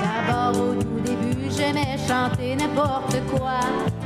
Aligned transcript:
D'abord 0.00 0.60
au 0.60 0.74
tout 0.74 1.00
début, 1.04 1.50
j'aimais 1.50 1.96
chanter 2.06 2.56
n'importe 2.56 3.16
quoi. 3.30 3.60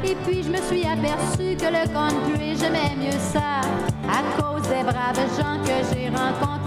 Et 0.05 0.15
puis 0.25 0.43
je 0.43 0.51
me 0.51 0.57
suis 0.57 0.85
aperçu 0.85 1.57
que 1.57 1.67
le 1.67 1.87
country, 1.93 2.57
j'aimais 2.59 2.97
mieux 2.99 3.19
ça. 3.19 3.61
À 4.09 4.23
cause 4.41 4.63
des 4.69 4.83
braves 4.83 5.29
gens 5.37 5.59
que 5.63 5.77
j'ai 5.93 6.09
rencontrés 6.09 6.62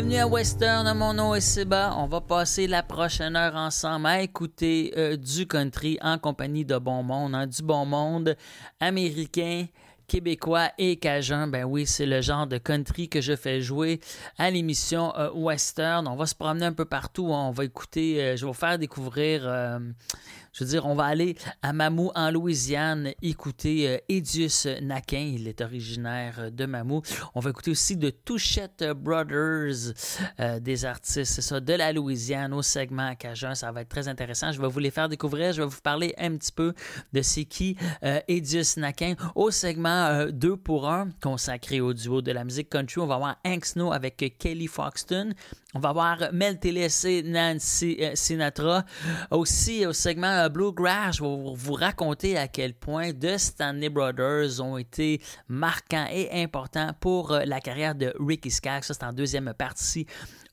Bienvenue 0.00 0.18
à 0.18 0.26
Western, 0.26 0.96
mon 0.96 1.12
nom 1.12 1.34
est 1.34 1.42
Seba. 1.42 1.94
On 1.98 2.06
va 2.06 2.22
passer 2.22 2.66
la 2.66 2.82
prochaine 2.82 3.36
heure 3.36 3.54
ensemble 3.54 4.06
à 4.06 4.22
écouter 4.22 4.94
euh, 4.96 5.14
du 5.14 5.46
country 5.46 5.98
en 6.00 6.16
compagnie 6.16 6.64
de 6.64 6.78
bon 6.78 7.02
monde, 7.02 7.34
hein, 7.34 7.46
du 7.46 7.62
bon 7.62 7.84
monde 7.84 8.34
américain, 8.80 9.66
québécois 10.08 10.70
et 10.78 10.96
cajun. 10.96 11.48
Ben 11.48 11.64
oui, 11.64 11.84
c'est 11.86 12.06
le 12.06 12.22
genre 12.22 12.46
de 12.46 12.56
country 12.56 13.10
que 13.10 13.20
je 13.20 13.36
fais 13.36 13.60
jouer 13.60 14.00
à 14.38 14.50
l'émission 14.50 15.14
euh, 15.18 15.30
Western. 15.34 16.08
On 16.08 16.16
va 16.16 16.24
se 16.24 16.34
promener 16.34 16.64
un 16.64 16.72
peu 16.72 16.86
partout. 16.86 17.34
hein. 17.34 17.48
On 17.48 17.50
va 17.50 17.66
écouter, 17.66 18.22
euh, 18.22 18.36
je 18.36 18.46
vais 18.46 18.50
vous 18.50 18.54
faire 18.54 18.78
découvrir. 18.78 19.42
Je 20.52 20.64
veux 20.64 20.70
dire, 20.70 20.86
on 20.86 20.94
va 20.94 21.04
aller 21.04 21.36
à 21.62 21.72
Mamou 21.72 22.10
en 22.14 22.30
Louisiane 22.30 23.12
écouter 23.22 23.88
euh, 23.88 23.98
Edius 24.08 24.66
Naquin. 24.82 25.32
Il 25.34 25.46
est 25.46 25.60
originaire 25.60 26.36
euh, 26.38 26.50
de 26.50 26.66
Mamou. 26.66 27.02
On 27.34 27.40
va 27.40 27.50
écouter 27.50 27.70
aussi 27.70 27.96
de 27.96 28.10
Touchette 28.10 28.84
Brothers, 28.96 29.94
euh, 30.40 30.58
des 30.58 30.84
artistes, 30.84 31.32
c'est 31.32 31.42
ça, 31.42 31.60
de 31.60 31.72
la 31.72 31.92
Louisiane 31.92 32.52
au 32.52 32.62
segment 32.62 33.14
Cajun. 33.14 33.54
Ça 33.54 33.70
va 33.70 33.82
être 33.82 33.88
très 33.88 34.08
intéressant. 34.08 34.50
Je 34.52 34.60
vais 34.60 34.68
vous 34.68 34.78
les 34.78 34.90
faire 34.90 35.08
découvrir. 35.08 35.52
Je 35.52 35.62
vais 35.62 35.68
vous 35.68 35.80
parler 35.82 36.14
un 36.18 36.36
petit 36.36 36.52
peu 36.52 36.74
de 37.12 37.22
c'est 37.22 37.44
qui 37.44 37.76
euh, 38.02 38.20
Edius 38.28 38.76
Naquin 38.76 39.14
au 39.34 39.50
segment 39.50 40.26
2 40.30 40.56
pour 40.56 40.88
1 40.88 41.10
consacré 41.22 41.80
au 41.80 41.92
duo 41.92 42.22
de 42.22 42.32
la 42.32 42.44
musique 42.44 42.70
country. 42.70 43.00
On 43.00 43.06
va 43.06 43.14
avoir 43.16 43.36
Hank 43.44 43.64
Snow 43.64 43.92
avec 43.92 44.36
Kelly 44.38 44.66
Foxton. 44.66 45.30
On 45.72 45.78
va 45.78 45.92
voir 45.92 46.18
Mel 46.32 46.58
Tillis 46.58 47.22
Nancy 47.24 47.96
euh, 48.00 48.10
Sinatra. 48.14 48.84
Aussi, 49.30 49.86
au 49.86 49.92
segment 49.92 50.26
euh, 50.26 50.48
Bluegrass, 50.48 51.18
je 51.18 51.22
vais 51.22 51.54
vous- 51.54 51.74
raconter 51.74 52.36
à 52.36 52.48
quel 52.48 52.74
point 52.74 53.12
The 53.12 53.38
Stanley 53.38 53.88
Brothers 53.88 54.60
ont 54.60 54.76
été 54.78 55.20
marquants 55.46 56.06
et 56.10 56.42
importants 56.42 56.90
pour 56.98 57.30
euh, 57.30 57.44
la 57.46 57.60
carrière 57.60 57.94
de 57.94 58.12
Ricky 58.18 58.50
Skaggs. 58.50 58.82
Ça, 58.82 58.94
c'est 58.94 59.04
en 59.04 59.12
deuxième 59.12 59.54
partie 59.56 60.06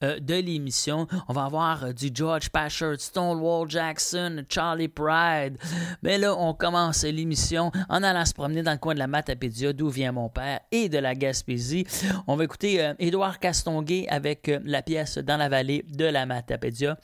euh, 0.03 0.19
de 0.19 0.35
l'émission. 0.35 1.07
On 1.27 1.33
va 1.33 1.45
avoir 1.45 1.95
du 1.95 2.11
George 2.13 2.51
Pashert, 2.51 2.99
Stonewall 2.99 3.67
Jackson, 3.67 4.43
Charlie 4.47 4.87
Pride. 4.87 5.57
Mais 6.03 6.19
là, 6.19 6.35
on 6.37 6.53
commence 6.53 7.03
l'émission 7.03 7.71
en 7.89 8.03
allant 8.03 8.23
se 8.23 8.35
promener 8.35 8.61
dans 8.61 8.73
le 8.73 8.77
coin 8.77 8.93
de 8.93 8.99
la 8.99 9.07
Matapédia, 9.07 9.73
d'où 9.73 9.89
vient 9.89 10.11
mon 10.11 10.29
père, 10.29 10.59
et 10.71 10.89
de 10.89 10.99
la 10.99 11.15
Gaspésie. 11.15 11.87
On 12.27 12.35
va 12.35 12.43
écouter 12.43 12.93
Édouard 12.99 13.39
Castonguay 13.39 14.05
avec 14.09 14.51
la 14.63 14.83
pièce 14.83 15.06
Dans 15.15 15.37
la 15.37 15.49
vallée 15.49 15.83
de 15.87 16.05
la 16.05 16.25
Matapédia. 16.25 16.97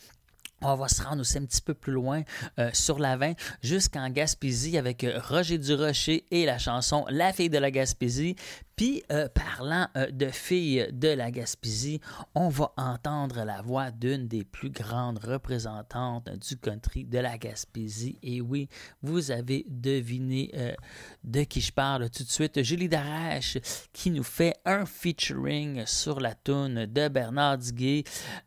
On 0.66 0.76
va 0.76 0.88
se 0.88 1.04
rendre 1.04 1.22
aussi 1.22 1.38
un 1.38 1.46
petit 1.46 1.62
peu 1.62 1.74
plus 1.74 1.92
loin 1.92 2.24
euh, 2.58 2.70
sur 2.72 2.98
la 2.98 3.18
20 3.18 3.34
jusqu'en 3.62 4.10
Gaspésie 4.10 4.78
avec 4.78 5.04
euh, 5.04 5.20
Roger 5.28 5.58
Durocher 5.58 6.26
et 6.32 6.46
la 6.46 6.58
chanson 6.58 7.06
La 7.10 7.34
fille 7.34 7.50
de 7.50 7.58
la 7.58 7.70
Gaspésie. 7.70 8.38
Puis, 8.76 9.04
euh, 9.12 9.28
parlant 9.28 9.88
de 10.12 10.30
filles 10.30 10.88
de 10.92 11.10
la 11.10 11.30
Gaspésie, 11.30 12.00
on 12.34 12.50
va 12.50 12.72
entendre 12.78 13.44
la 13.44 13.62
voix 13.62 13.92
d'une 13.92 14.28
des 14.28 14.44
plus 14.44 14.72
grandes 14.72 15.20
représentantes 15.20 16.30
du 16.30 16.58
country 16.58 17.04
de 17.04 17.20
la 17.20 17.38
Gaspésie. 17.38 18.18
Et 18.24 18.42
oui, 18.42 18.70
vous 19.04 19.30
avez 19.30 19.66
deviné 19.70 20.76
de 21.24 21.44
qui 21.44 21.62
je 21.62 21.72
parle 21.72 22.10
tout 22.10 22.24
de 22.24 22.30
suite. 22.30 22.64
Julie 22.64 22.90
Darache 22.90 23.60
qui 23.94 24.10
nous 24.10 24.24
fait 24.24 24.56
un 24.66 24.88
featuring 24.88 25.86
sur 25.86 26.20
la 26.20 26.34
tune 26.34 26.88
de 26.88 27.08
Bernard 27.10 27.60
Diguet 27.60 28.06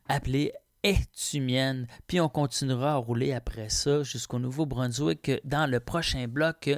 appelée 0.08 0.52
es-tu 0.82 1.40
mienne? 1.40 1.86
Puis 2.06 2.20
on 2.20 2.28
continuera 2.28 2.92
à 2.92 2.96
rouler 2.96 3.32
après 3.32 3.68
ça 3.68 4.02
jusqu'au 4.02 4.38
Nouveau-Brunswick 4.38 5.32
dans 5.44 5.70
le 5.70 5.80
prochain 5.80 6.26
bloc 6.28 6.70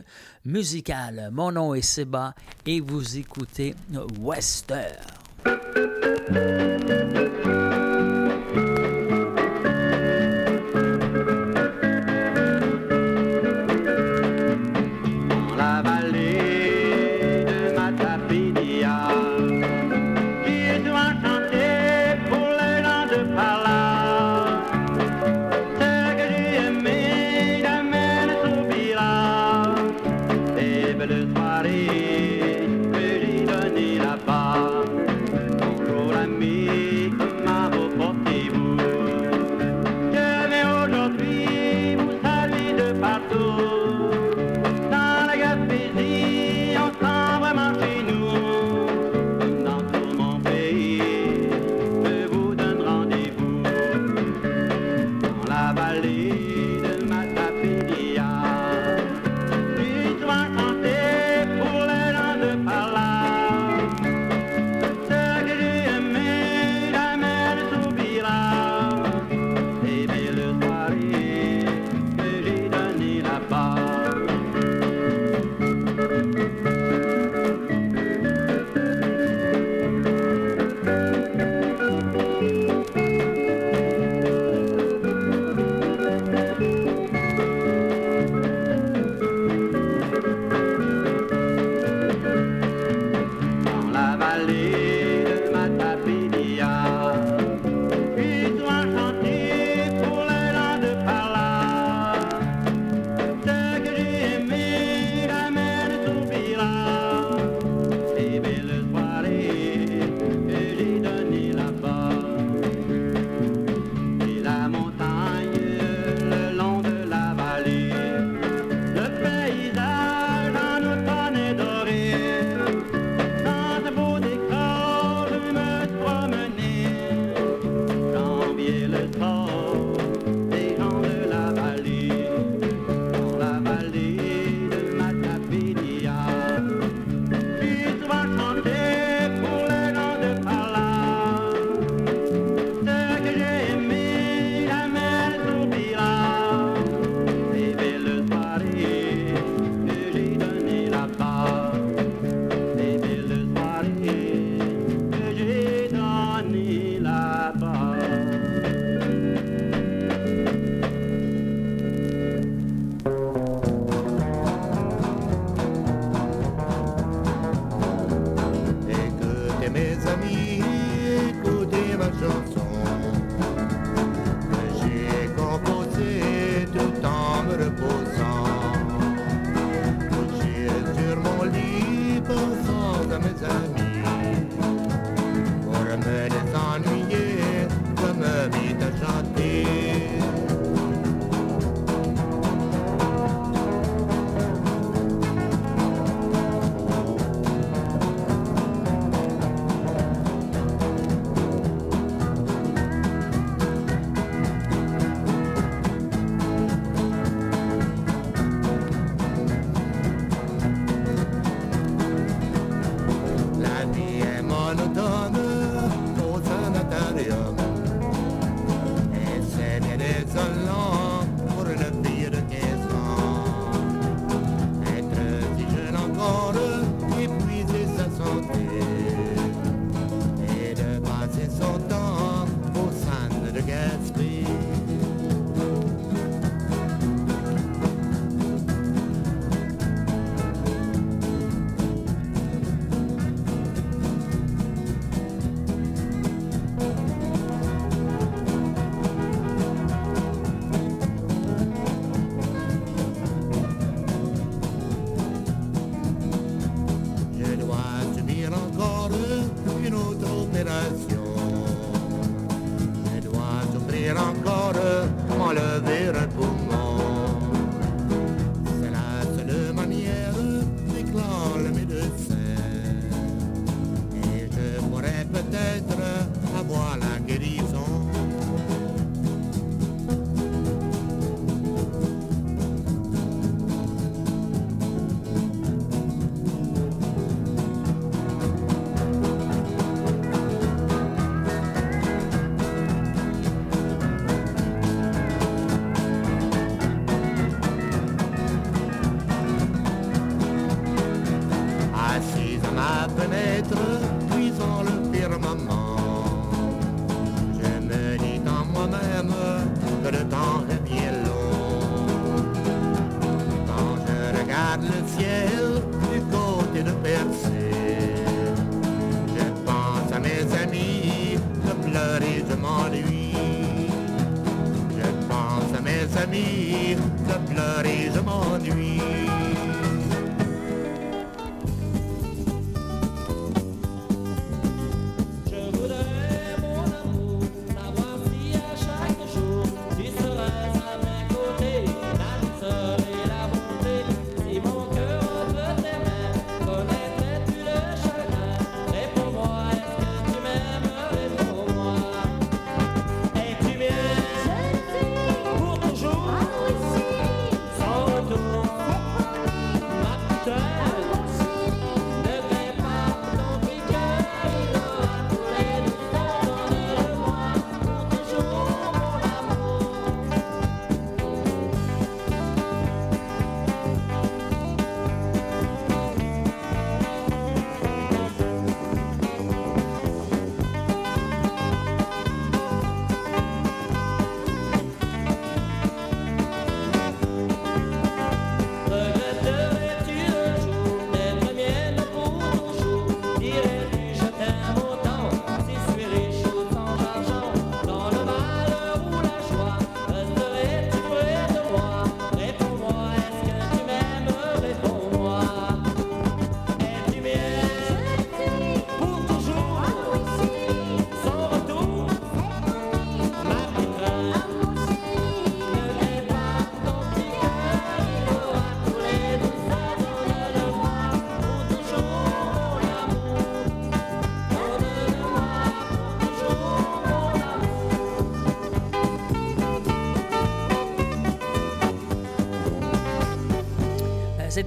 musical. 0.44 1.31
Mon 1.32 1.53
nom 1.53 1.75
est 1.75 1.82
Seba 1.82 2.34
et 2.66 2.81
vous 2.81 3.19
écoutez 3.19 3.75
Western. 4.20 4.97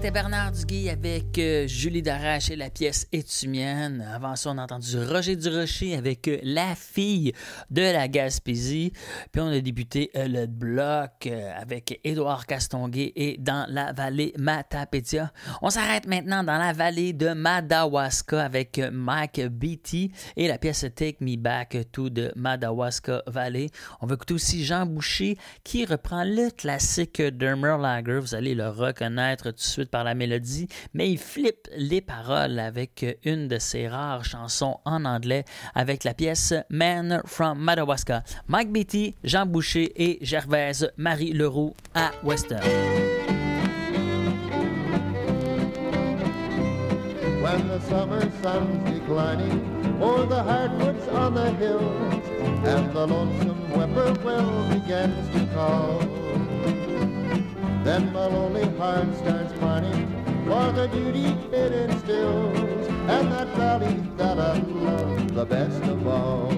C'était 0.02 0.14
Bernard 0.14 0.54
Duguay 0.54 0.90
avec 0.90 1.38
euh, 1.38 1.68
Julie 1.68 2.02
Darache 2.02 2.50
et 2.50 2.56
la 2.56 2.72
pièce 2.72 3.08
Es-tu 3.12 3.48
mienne? 3.48 4.04
Avant 4.12 4.36
ça, 4.36 4.50
on 4.50 4.58
a 4.58 4.64
entendu 4.64 4.98
Roger 4.98 5.36
Durocher 5.36 5.96
avec 5.96 6.28
euh, 6.28 6.40
La 6.42 6.74
fille 6.74 7.34
de 7.70 7.84
la 7.84 8.08
Gaspésie. 8.08 8.94
Puis 9.32 9.42
on 9.42 9.50
a 9.50 9.60
débuté 9.60 10.10
euh, 10.16 10.28
le 10.28 10.48
bloc 10.48 11.30
avec 11.56 12.00
Édouard 12.04 12.48
Castonguay 12.48 13.14
et 13.16 13.38
dans 13.38 13.68
la 13.70 13.94
vallée 13.94 14.34
Matapédia. 14.40 15.32
On 15.62 15.70
s'arrête 15.70 16.08
maintenant 16.08 16.44
dans 16.44 16.58
la 16.58 16.74
vallée 16.74 17.14
de 17.14 17.34
Madawaska 17.34 18.44
avec 18.44 18.82
Mike 18.92 19.50
Beatty 19.52 20.12
et 20.36 20.48
la 20.48 20.58
pièce 20.58 20.84
Take 20.96 21.18
Me 21.22 21.36
Back 21.36 21.78
to 21.92 22.10
the 22.10 22.36
Madawaska 22.36 23.22
Valley. 23.28 23.70
On 24.00 24.08
va 24.08 24.16
écouter 24.16 24.34
aussi 24.34 24.66
Jean 24.66 24.88
Boucher 24.88 25.38
qui 25.64 25.86
reprend 25.86 26.24
le 26.24 26.50
classique 26.50 27.22
Dermer 27.22 27.78
Lager. 27.80 28.18
Vous 28.20 28.34
allez 28.34 28.56
le 28.56 28.68
reconnaître 28.68 29.52
tout 29.52 29.58
de 29.58 29.60
suite 29.60 29.91
par 29.92 30.04
la 30.04 30.16
mélodie, 30.16 30.68
mais 30.94 31.12
il 31.12 31.18
flippe 31.18 31.68
les 31.78 32.02
paroles 32.02 32.60
avec 32.60 33.06
une 33.24 33.48
de 33.48 33.60
ses 33.60 33.88
rares 33.88 34.26
chansons 34.26 34.80
en 34.86 35.06
anglais 35.06 35.44
avec 35.76 36.04
la 36.04 36.14
pièce 36.14 36.54
Man 36.70 37.22
from 37.26 37.60
Madawaska. 37.60 38.24
Mike 38.48 38.72
Beatty, 38.72 39.16
Jean 39.24 39.46
Boucher 39.46 39.92
et 39.96 40.18
Gervaise 40.22 40.92
Marie 40.98 41.34
Leroux 41.34 41.76
à 41.94 42.12
Western. 42.24 42.62
When 47.42 47.68
the 47.68 47.82
summer 47.90 48.22
sun's 48.42 48.90
declining 48.90 50.00
o'er 50.02 50.26
the 50.26 50.42
on 51.12 51.34
the 51.34 51.52
hills, 51.54 52.30
and 52.66 52.94
the 52.94 53.08
lonesome. 53.08 53.52
Then 57.84 58.14
my 58.14 58.28
lonely 58.28 58.70
heart 58.78 59.16
starts 59.18 59.54
pining 59.60 60.08
for 60.46 60.72
the 60.72 60.88
duty 60.88 61.36
it 61.52 61.72
instills, 61.72 62.88
and 63.10 63.32
that 63.32 63.48
valley 63.58 63.96
that 64.18 64.38
I 64.38 64.60
love 64.60 65.34
the 65.34 65.46
best 65.46 65.82
of 65.84 66.06
all. 66.06 66.51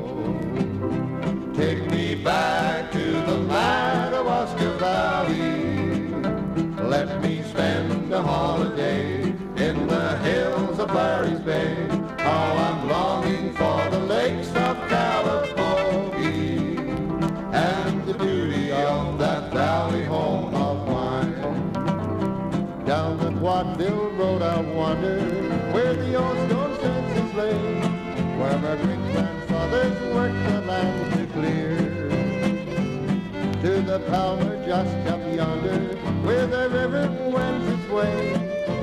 Palmer 34.10 34.66
just 34.66 34.96
up 35.08 35.22
yonder, 35.34 35.80
where 36.26 36.48
the 36.48 36.70
river 36.70 37.10
wends 37.30 37.68
its 37.68 37.90
way, 37.90 38.34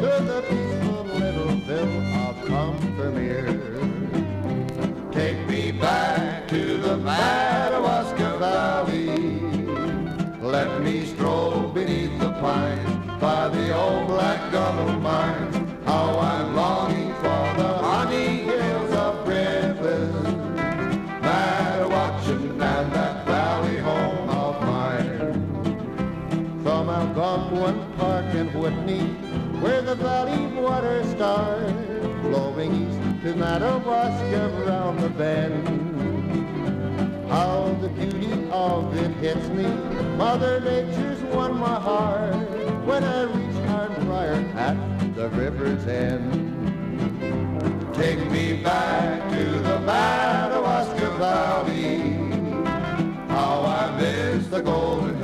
to 0.00 0.11
the 0.31 0.43
peaceful 0.49 1.05
little 1.19 1.55
ville 1.67 2.03
of 2.27 2.37
Combermere. 2.47 3.61
Take 5.12 5.47
me 5.49 5.73
back 5.73 6.49
to 6.49 6.79
the 6.79 6.97
Madawaska 6.99 8.39
Valley. 8.39 9.41
Let 10.41 10.83
me 10.83 11.05
stroll 11.07 11.69
beneath 11.69 12.19
the 12.19 12.33
pines 12.35 13.21
by 13.21 13.49
the 13.49 13.77
old 13.77 14.07
black 14.07 14.53
gummo 14.53 15.00
mines. 15.00 15.57
How 15.85 16.19
I'm 16.19 16.57
longing 16.57 17.10
where 29.61 29.83
the 29.83 29.95
valley 29.95 30.47
water 30.59 31.05
starts 31.05 31.71
flowing 32.23 32.73
east 32.87 33.23
to 33.23 33.35
Madawaska 33.35 34.49
round 34.67 34.99
the 35.00 35.11
bend. 35.11 35.69
How 37.29 37.76
the 37.83 37.88
beauty 37.90 38.49
of 38.50 38.97
it 38.97 39.11
hits 39.17 39.49
me, 39.49 39.67
Mother 40.17 40.61
Nature's 40.61 41.21
won 41.35 41.59
my 41.59 41.79
heart 41.79 42.35
when 42.87 43.05
I 43.05 43.25
reach 43.25 43.57
Hardbrier 43.69 44.55
at 44.55 45.14
the 45.14 45.29
river's 45.29 45.87
end. 45.87 46.49
Take 47.95 48.31
me 48.31 48.62
back 48.62 49.31
to 49.31 49.45
the 49.45 49.79
Madawaska 49.81 51.11
Valley. 51.19 51.99
How 53.29 53.62
I 53.62 53.95
miss 54.00 54.47
the 54.49 54.62
golden 54.62 55.20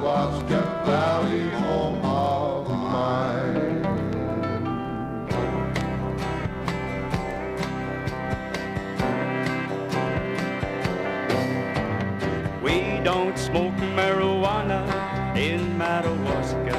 was 0.00 0.42
Valley 0.42 1.48
home 1.50 2.04
of 2.04 2.68
mine. 2.68 3.82
We 12.62 13.00
don't 13.04 13.38
smoke 13.38 13.74
marijuana 13.96 14.80
in 15.36 15.76
Madawaska, 15.78 16.76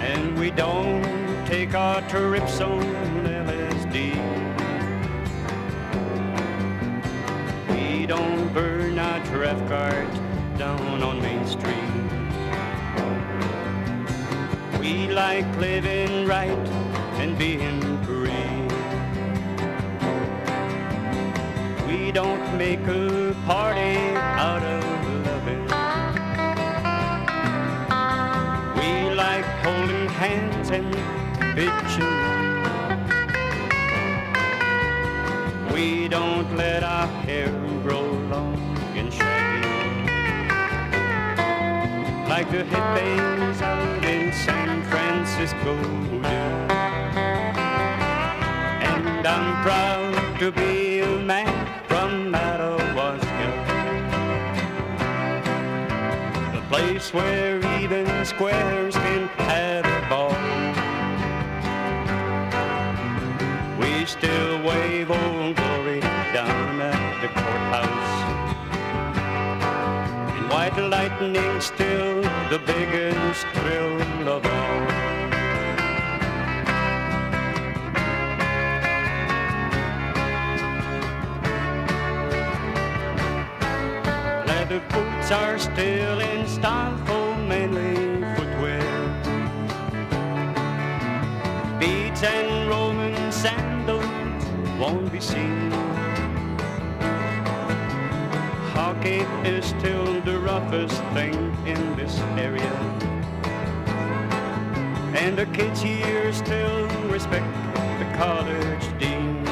and 0.00 0.38
we 0.38 0.50
don't 0.50 1.46
take 1.46 1.74
our 1.74 2.00
trips 2.08 2.60
on 2.60 2.82
LSD. 3.24 4.14
We 7.70 8.06
don't 8.06 8.52
burn 8.52 8.98
our 8.98 9.20
draft 9.24 9.68
cards 9.68 10.23
down 10.58 11.02
on 11.02 11.20
Main 11.20 11.44
Street. 11.46 11.74
We 14.78 15.08
like 15.08 15.46
living 15.56 16.26
right 16.26 16.68
and 17.18 17.36
being 17.36 17.80
free. 18.04 18.32
We 21.88 22.12
don't 22.12 22.56
make 22.56 22.86
a 22.86 23.34
party 23.46 23.96
out 24.46 24.62
of 24.62 24.84
loving. 25.26 25.64
We 28.78 29.14
like 29.14 29.44
holding 29.64 30.08
hands 30.08 30.70
and 30.70 30.94
bitching. 31.56 32.14
We 35.72 36.06
don't 36.08 36.56
let 36.56 36.84
our 36.84 37.08
hair 37.26 37.63
Like 42.36 42.50
the 42.50 42.64
hippies 42.64 43.62
out 43.62 44.04
in 44.04 44.32
San 44.32 44.82
Francisco. 44.90 45.72
And 48.82 49.24
I'm 49.24 49.62
proud 49.62 50.40
to 50.40 50.50
be 50.50 50.98
a 50.98 51.16
man 51.20 51.54
from 51.86 52.32
Madawaska. 52.32 53.50
The 56.54 56.62
place 56.68 57.14
where 57.14 57.58
even 57.80 58.06
squares 58.24 58.96
can 58.96 59.28
have 59.52 59.86
a 59.86 60.00
ball. 60.10 60.34
We 63.78 64.04
still 64.06 64.60
wave 64.64 65.08
old 65.08 65.54
glory 65.54 66.00
down 66.00 66.80
at 66.80 67.20
the 67.22 67.28
courthouse. 67.28 68.14
And 70.36 70.48
white 70.50 70.76
lightning 70.76 71.60
still 71.60 72.03
the 72.54 72.72
biggest 72.72 73.44
thrill 73.48 74.28
of 74.28 74.46
all. 74.46 74.80
Leather 84.46 84.80
boots 84.92 85.32
are 85.32 85.58
still 85.58 86.20
in 86.20 86.46
style 86.46 86.96
for 86.98 87.36
manly 87.38 88.22
footwear. 88.36 88.86
Beads 91.80 92.22
and 92.22 92.68
Roman 92.68 93.32
sandals 93.32 94.44
won't 94.78 95.10
be 95.10 95.18
seen. 95.18 95.83
Hockey 99.04 99.26
is 99.46 99.66
still 99.66 100.22
the 100.22 100.38
roughest 100.38 101.02
thing 101.12 101.34
in 101.66 101.94
this 101.94 102.18
area. 102.38 102.72
And 105.14 105.36
the 105.36 105.44
kids 105.52 105.82
here 105.82 106.32
still 106.32 106.88
respect 107.10 107.44
the 107.98 108.06
college 108.16 108.86
dean. 108.98 109.44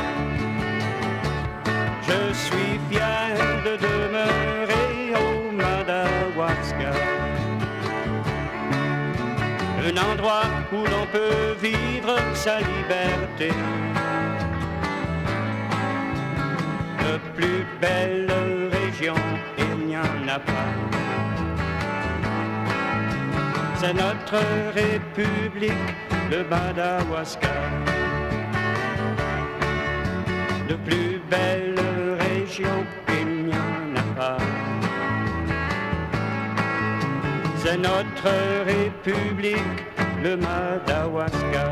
Je 2.07 2.33
suis 2.33 2.79
fier 2.89 3.37
de 3.63 3.77
demeurer 3.77 5.13
au 5.21 5.53
Madawaska. 5.53 6.95
Un 9.85 9.97
endroit 9.99 10.49
où 10.73 10.79
l'on 10.79 11.07
peut 11.13 11.53
vivre 11.61 12.17
sa 12.33 12.61
liberté. 12.61 13.51
De 17.01 17.19
plus 17.35 17.67
belle 17.83 18.32
C'est 23.77 23.93
notre 23.93 24.39
république, 24.75 25.73
le 26.31 26.45
Madawaska. 26.45 27.49
De 30.69 30.75
plus 30.75 31.21
belle 31.29 31.79
région, 32.19 32.87
il 33.09 33.47
n'y 33.47 33.53
en 33.53 33.97
a 33.97 34.17
pas. 34.17 34.39
C'est 37.59 37.77
notre 37.77 38.33
république, 38.65 39.81
le 40.23 40.37
Madawaska. 40.37 41.71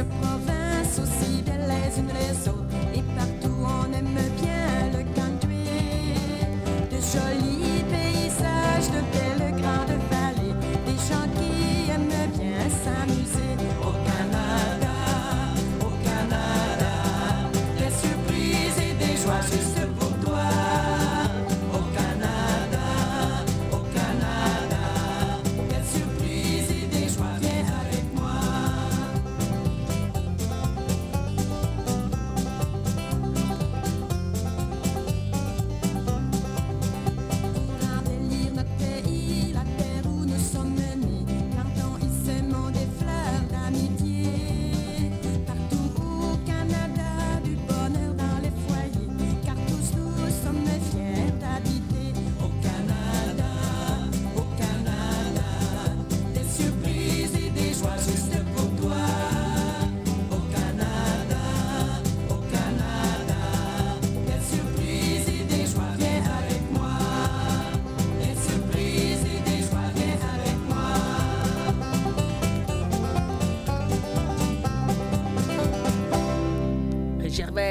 Y 0.00 0.50
a 0.50 0.59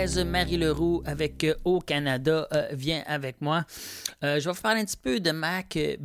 Marie 0.08 0.56
Leroux 0.56 1.04
avec 1.06 1.44
euh, 1.44 1.56
Au 1.66 1.80
Canada, 1.80 2.48
euh, 2.54 2.70
viens 2.72 3.04
avec 3.06 3.42
moi. 3.42 3.66
Euh, 4.24 4.40
je 4.40 4.46
vais 4.46 4.56
vous 4.56 4.62
parler 4.62 4.80
un 4.82 4.86
petit 4.86 4.96
peu 4.96 5.20
de 5.20 5.32
Mac 5.32 5.76
euh, 5.76 5.98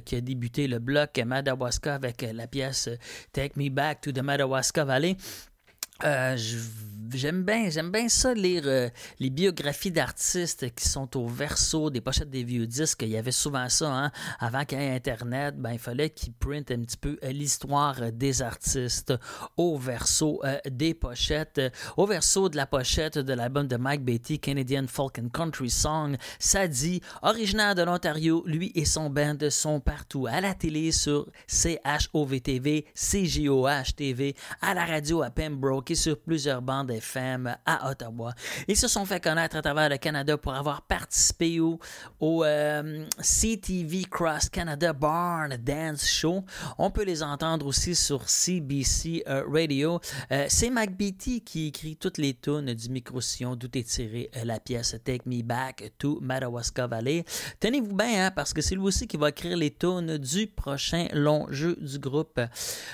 qui 0.00 0.16
a 0.16 0.20
débuté 0.20 0.68
le 0.68 0.78
bloc 0.78 1.18
Madawaska 1.24 1.94
avec 1.94 2.20
la 2.34 2.46
pièce 2.46 2.90
Take 3.32 3.52
Me 3.56 3.70
Back 3.70 4.02
to 4.02 4.12
the 4.12 4.20
Madawaska 4.20 4.84
Valley. 4.84 5.16
Euh, 6.04 6.36
j'aime 7.14 7.42
bien, 7.44 7.70
j'aime 7.70 7.90
bien 7.90 8.08
ça 8.08 8.34
lire 8.34 8.64
euh, 8.66 8.90
les 9.18 9.30
biographies 9.30 9.90
d'artistes 9.90 10.74
qui 10.74 10.86
sont 10.86 11.16
au 11.16 11.26
verso 11.26 11.88
des 11.88 12.02
pochettes 12.02 12.28
des 12.28 12.44
vieux 12.44 12.66
disques. 12.66 13.02
Il 13.02 13.08
y 13.08 13.16
avait 13.16 13.32
souvent 13.32 13.68
ça, 13.70 13.90
hein. 13.90 14.12
Avant 14.38 14.64
qu'il 14.66 14.78
y 14.78 14.82
ait 14.82 14.94
Internet, 14.94 15.56
ben 15.56 15.72
il 15.72 15.78
fallait 15.78 16.10
qu'ils 16.10 16.34
printent 16.34 16.70
un 16.70 16.82
petit 16.82 16.98
peu 16.98 17.18
euh, 17.24 17.30
l'histoire 17.30 18.12
des 18.12 18.42
artistes 18.42 19.14
au 19.56 19.78
verso 19.78 20.42
des 20.70 20.92
pochettes. 20.92 21.60
Au 21.96 22.06
verso 22.06 22.48
de 22.50 22.56
la 22.56 22.66
pochette 22.66 23.18
de 23.18 23.32
l'album 23.32 23.66
de 23.66 23.76
Mike 23.76 24.04
Beatty, 24.04 24.38
Canadian 24.38 24.84
Folk 24.86 25.18
and 25.18 25.30
Country 25.30 25.70
Song, 25.70 26.16
ça 26.38 26.68
dit 26.68 27.00
originaire 27.22 27.74
de 27.74 27.82
l'Ontario, 27.82 28.42
lui 28.46 28.70
et 28.74 28.84
son 28.84 29.08
band 29.08 29.38
sont 29.50 29.80
partout 29.80 30.26
à 30.26 30.40
la 30.40 30.54
télé 30.54 30.92
sur 30.92 31.30
CHOV-TV, 31.48 32.86
CJOH-TV, 32.94 34.34
à 34.60 34.74
la 34.74 34.84
radio 34.84 35.22
à 35.22 35.30
Pembroke 35.30 35.85
sur 35.94 36.18
plusieurs 36.18 36.62
bandes 36.62 36.90
FM 36.90 37.56
à 37.64 37.90
Ottawa. 37.90 38.32
Ils 38.68 38.76
se 38.76 38.88
sont 38.88 39.04
fait 39.04 39.22
connaître 39.22 39.56
à 39.56 39.62
travers 39.62 39.88
le 39.88 39.96
Canada 39.98 40.36
pour 40.36 40.54
avoir 40.54 40.82
participé 40.82 41.60
au, 41.60 41.78
euh, 42.44 43.04
CTV 43.20 44.04
Cross 44.10 44.48
Canada 44.48 44.92
Barn 44.92 45.56
Dance 45.56 46.06
Show. 46.06 46.44
On 46.78 46.90
peut 46.90 47.04
les 47.04 47.22
entendre 47.22 47.66
aussi 47.66 47.94
sur 47.94 48.28
CBC 48.28 49.22
euh, 49.28 49.44
Radio. 49.48 50.00
Euh, 50.32 50.46
C'est 50.48 50.70
Mac 50.70 50.96
Beatty 50.96 51.42
qui 51.42 51.68
écrit 51.68 51.96
toutes 51.96 52.18
les 52.18 52.34
tunes 52.34 52.74
du 52.74 52.88
micro-sillon 52.88 53.56
d'où 53.56 53.68
est 53.74 53.88
tirée 53.88 54.30
la 54.44 54.58
pièce 54.60 54.96
Take 55.04 55.22
Me 55.26 55.42
Back 55.42 55.92
to 55.98 56.18
Madawaska 56.20 56.86
Valley. 56.86 57.24
Tenez-vous 57.60 57.94
bien, 57.94 58.26
hein, 58.26 58.30
parce 58.30 58.52
que 58.52 58.60
c'est 58.60 58.74
lui 58.74 58.82
aussi 58.82 59.06
qui 59.06 59.16
va 59.16 59.28
écrire 59.28 59.56
les 59.56 59.70
tunes 59.70 60.18
du 60.18 60.46
prochain 60.46 61.08
long 61.12 61.46
jeu 61.50 61.76
du 61.80 61.98
groupe. 61.98 62.40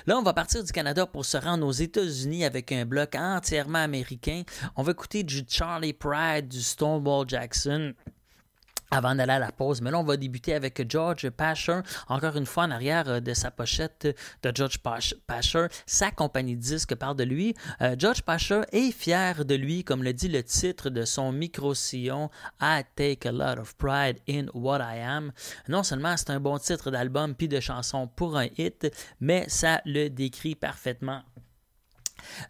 Là, 0.06 0.18
on 0.18 0.22
va 0.22 0.32
partir 0.32 0.62
du 0.62 0.72
Canada 0.72 1.06
pour 1.06 1.24
se 1.24 1.36
rendre 1.36 1.66
aux 1.66 1.72
États-Unis 1.72 2.44
avec 2.44 2.72
un 2.72 2.81
bloc 2.84 3.14
entièrement 3.14 3.78
américain. 3.82 4.42
On 4.76 4.82
va 4.82 4.92
écouter 4.92 5.22
du 5.22 5.44
Charlie 5.48 5.92
Pride, 5.92 6.48
du 6.48 6.60
Stonewall 6.60 7.28
Jackson 7.28 7.94
avant 8.94 9.14
d'aller 9.14 9.32
à 9.32 9.38
la 9.38 9.50
pause. 9.50 9.80
Mais 9.80 9.90
là, 9.90 9.98
on 9.98 10.04
va 10.04 10.18
débuter 10.18 10.52
avec 10.52 10.84
George 10.86 11.30
Pasher, 11.30 11.80
encore 12.08 12.36
une 12.36 12.44
fois 12.44 12.64
en 12.64 12.70
arrière 12.70 13.08
euh, 13.08 13.20
de 13.20 13.32
sa 13.32 13.50
pochette 13.50 14.14
de 14.42 14.52
George 14.54 14.80
Pash- 14.80 15.14
Pasher. 15.26 15.68
Sa 15.86 16.10
compagnie 16.10 16.56
de 16.56 16.60
disques 16.60 16.94
parle 16.94 17.16
de 17.16 17.24
lui. 17.24 17.54
Euh, 17.80 17.96
George 17.98 18.20
Pasher 18.20 18.60
est 18.70 18.92
fier 18.92 19.46
de 19.46 19.54
lui, 19.54 19.82
comme 19.82 20.02
le 20.02 20.12
dit 20.12 20.28
le 20.28 20.42
titre 20.42 20.90
de 20.90 21.06
son 21.06 21.32
micro-sillon 21.32 22.28
I 22.60 22.82
Take 22.94 23.26
a 23.26 23.32
Lot 23.32 23.58
of 23.58 23.74
Pride 23.76 24.18
in 24.28 24.48
What 24.52 24.80
I 24.80 25.00
Am. 25.00 25.32
Non 25.68 25.82
seulement 25.84 26.14
c'est 26.18 26.28
un 26.28 26.40
bon 26.40 26.58
titre 26.58 26.90
d'album 26.90 27.34
puis 27.34 27.48
de 27.48 27.60
chanson 27.60 28.06
pour 28.08 28.36
un 28.36 28.48
hit, 28.58 28.94
mais 29.20 29.48
ça 29.48 29.80
le 29.86 30.08
décrit 30.08 30.54
parfaitement. 30.54 31.22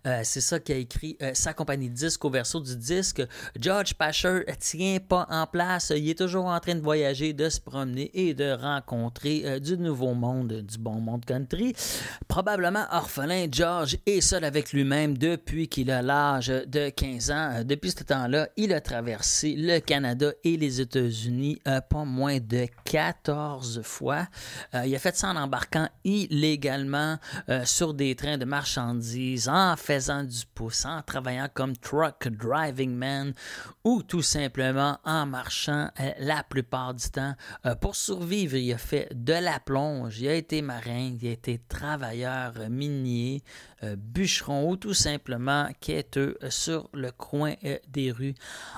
Euh, 0.06 0.20
c'est 0.24 0.40
ça 0.40 0.58
qui 0.58 0.72
a 0.72 0.76
écrit 0.76 1.16
euh, 1.22 1.32
sa 1.34 1.54
compagnie 1.54 1.88
de 1.88 1.94
disques 1.94 2.24
au 2.24 2.30
verso 2.30 2.60
du 2.60 2.76
disque. 2.76 3.22
George 3.58 3.94
Pasher 3.94 4.44
tient 4.58 4.98
pas 4.98 5.26
en 5.30 5.46
place. 5.46 5.92
Il 5.94 6.08
est 6.08 6.18
toujours 6.18 6.46
en 6.46 6.58
train 6.60 6.74
de 6.74 6.80
voyager, 6.80 7.32
de 7.32 7.48
se 7.48 7.60
promener 7.60 8.10
et 8.14 8.34
de 8.34 8.52
rencontrer 8.52 9.42
euh, 9.44 9.58
du 9.58 9.76
nouveau 9.76 10.14
monde, 10.14 10.52
du 10.52 10.78
bon 10.78 11.00
monde 11.00 11.24
country. 11.24 11.74
Probablement 12.28 12.84
orphelin, 12.90 13.46
George 13.50 13.98
est 14.06 14.20
seul 14.20 14.44
avec 14.44 14.72
lui-même 14.72 15.16
depuis 15.16 15.68
qu'il 15.68 15.90
a 15.90 16.02
l'âge 16.02 16.48
de 16.48 16.88
15 16.88 17.30
ans. 17.30 17.62
Depuis 17.64 17.90
ce 17.90 18.04
temps-là, 18.04 18.48
il 18.56 18.72
a 18.72 18.80
traversé 18.80 19.54
le 19.56 19.78
Canada 19.80 20.32
et 20.44 20.56
les 20.56 20.80
États-Unis 20.80 21.60
pas 21.64 22.04
moins 22.04 22.38
de 22.38 22.66
14 22.84 23.82
fois. 23.82 24.26
Il 24.84 24.94
a 24.94 24.98
fait 24.98 25.16
ça 25.16 25.28
en 25.28 25.36
embarquant 25.36 25.88
illégalement 26.04 27.18
sur 27.64 27.94
des 27.94 28.14
trains 28.14 28.38
de 28.38 28.44
marchandises, 28.44 29.48
faisant 29.76 30.24
du 30.24 30.44
pouce, 30.54 30.84
en 30.84 31.02
travaillant 31.02 31.48
comme 31.52 31.76
truck 31.76 32.28
driving 32.28 32.94
man 32.94 33.34
ou 33.84 34.02
tout 34.02 34.22
simplement 34.22 34.98
en 35.04 35.26
marchant 35.26 35.88
euh, 36.00 36.10
la 36.18 36.42
plupart 36.42 36.94
du 36.94 37.08
temps. 37.08 37.34
Euh, 37.66 37.74
pour 37.74 37.96
survivre, 37.96 38.56
il 38.56 38.72
a 38.72 38.78
fait 38.78 39.08
de 39.12 39.32
la 39.32 39.60
plonge, 39.60 40.20
il 40.20 40.28
a 40.28 40.34
été 40.34 40.62
marin, 40.62 41.16
il 41.20 41.28
a 41.28 41.32
été 41.32 41.60
travailleur 41.68 42.52
minier, 42.70 43.42
bûcheron 43.96 44.70
ou 44.70 44.76
tout 44.76 44.94
simplement 44.94 45.68
quêteux 45.80 46.36
euh, 46.42 46.50
sur 46.50 46.88
le 46.92 47.10
coin 47.10 47.54
euh, 47.64 47.78
des 47.88 48.12
rues. 48.12 48.34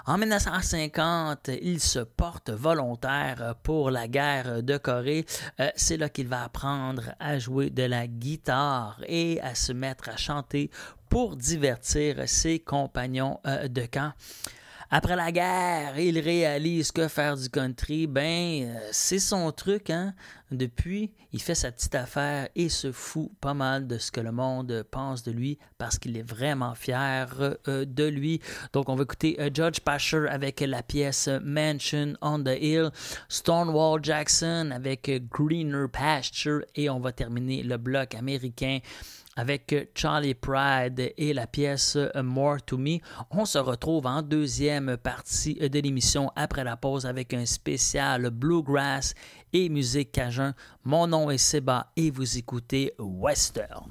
En 0.07 0.19
1950, 0.19 1.51
il 1.63 1.81
se 1.81 1.99
porte 2.01 2.51
volontaire 2.51 3.37
euh, 3.41 3.55
pour 3.63 3.91
la 3.91 4.09
guerre 4.09 4.63
de 4.63 4.77
Corée. 4.77 5.25
Euh, 5.61 5.71
C'est 5.77 5.97
là 5.97 6.09
qu'il 6.09 6.29
va 6.29 6.45
apprendre 6.45 7.15
à 7.21 7.39
jouer 7.39 7.71
de 7.71 7.83
la 7.83 8.07
guitare 8.07 9.01
et 9.07 9.41
à 9.41 9.55
se 9.55 9.73
mettre 9.73 10.09
à 10.09 10.17
chanter 10.17 10.71
pour 11.09 11.37
divertir 11.37 12.23
ses 12.27 12.59
compagnons 12.59 13.39
euh, 13.47 13.69
de 13.69 13.87
camp. 13.87 14.13
Après 14.97 15.17
la 15.17 15.33
guerre, 15.33 15.99
il 15.99 16.21
réalise 16.21 16.93
que 16.93 17.09
faire 17.09 17.37
du 17.37 17.49
country, 17.49 18.07
ben, 18.07 18.63
euh, 18.63 18.89
c'est 18.93 19.19
son 19.19 19.51
truc, 19.51 19.91
hein. 19.91 20.15
Depuis, 20.55 21.11
il 21.33 21.43
fait 21.43 21.55
sa 21.55 21.73
petite 21.73 21.95
affaire 21.95 22.49
et 22.55 22.69
se 22.69 22.93
fout 22.93 23.31
pas 23.41 23.55
mal 23.55 23.87
de 23.89 23.99
ce 23.99 24.13
que 24.13 24.21
le 24.21 24.31
monde 24.31 24.87
pense 24.91 25.23
de 25.25 25.33
lui 25.33 25.59
parce 25.79 25.99
qu'il 25.99 26.17
est 26.17 26.23
vraiment 26.23 26.75
fier 26.75 27.57
euh, 27.67 27.85
de 27.85 28.05
lui. 28.05 28.41
Donc, 28.73 28.89
on 28.89 28.95
va 28.95 29.03
écouter 29.03 29.37
euh, 29.41 29.51
George 29.53 29.81
Pasher 29.81 30.27
avec 30.29 30.61
la 30.61 30.83
pièce 30.83 31.29
Mansion 31.43 32.15
on 32.21 32.45
the 32.45 32.57
Hill, 32.61 32.91
Stonewall 33.29 34.05
Jackson 34.05 34.71
avec 34.73 35.09
euh, 35.09 35.19
Greener 35.31 35.89
Pasture 35.91 36.63
et 36.77 36.89
on 36.89 37.01
va 37.01 37.11
terminer 37.11 37.63
le 37.63 37.77
bloc 37.77 38.15
américain 38.15 38.79
avec 39.37 39.91
Charlie 39.95 40.35
Pride 40.35 41.13
et 41.17 41.33
la 41.33 41.47
pièce 41.47 41.99
More 42.23 42.63
to 42.63 42.79
Me. 42.79 42.99
On 43.31 43.45
se 43.45 43.59
retrouve 43.59 44.07
en 44.07 44.23
deuxième 44.23 44.97
partie 44.97 45.55
de 45.55 45.79
l'émission 45.81 46.31
après 46.37 46.65
la 46.65 46.77
pause 46.77 47.07
avec 47.07 47.35
un 47.35 47.47
spécial 47.47 48.31
Bluegrass 48.31 49.15
et 49.53 49.69
musique 49.69 50.13
cajun. 50.13 50.55
Mon 50.85 51.07
nom 51.07 51.31
est 51.31 51.39
Seba 51.39 51.93
et 51.97 52.11
vous 52.11 52.39
écoutez 52.39 52.93
Western. 52.99 53.91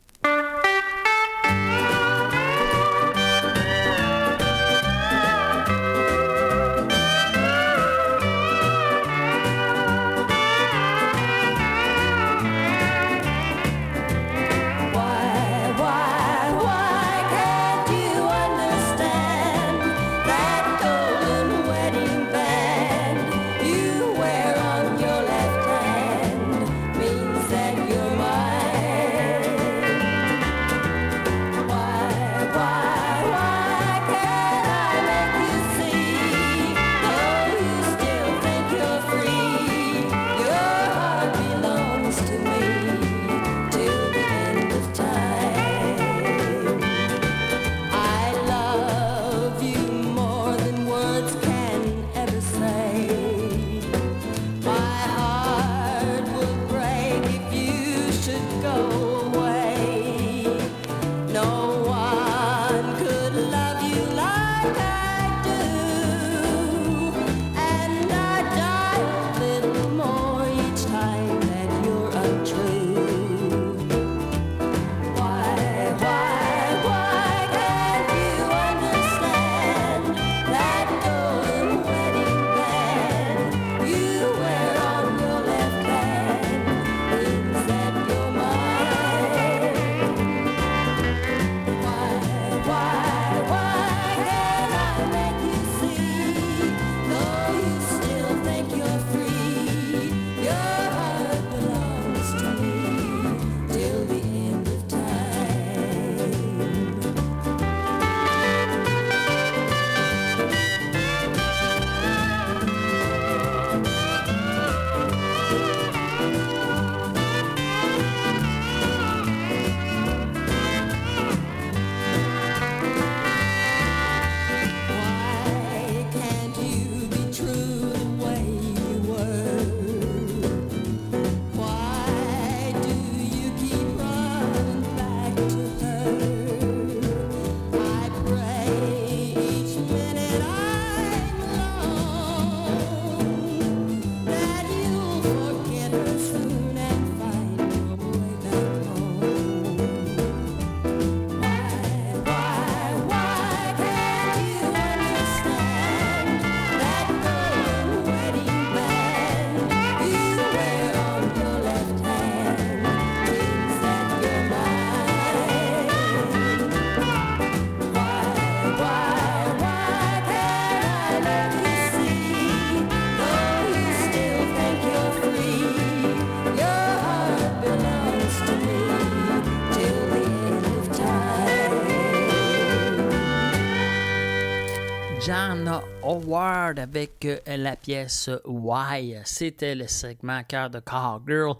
Avec 186.11 187.25
euh, 187.25 187.39
la 187.45 187.75
pièce 187.75 188.29
Why. 188.45 189.17
C'était 189.23 189.75
le 189.75 189.87
segment 189.87 190.43
cœur 190.43 190.69
de 190.69 190.79
Cowgirl 190.79 191.55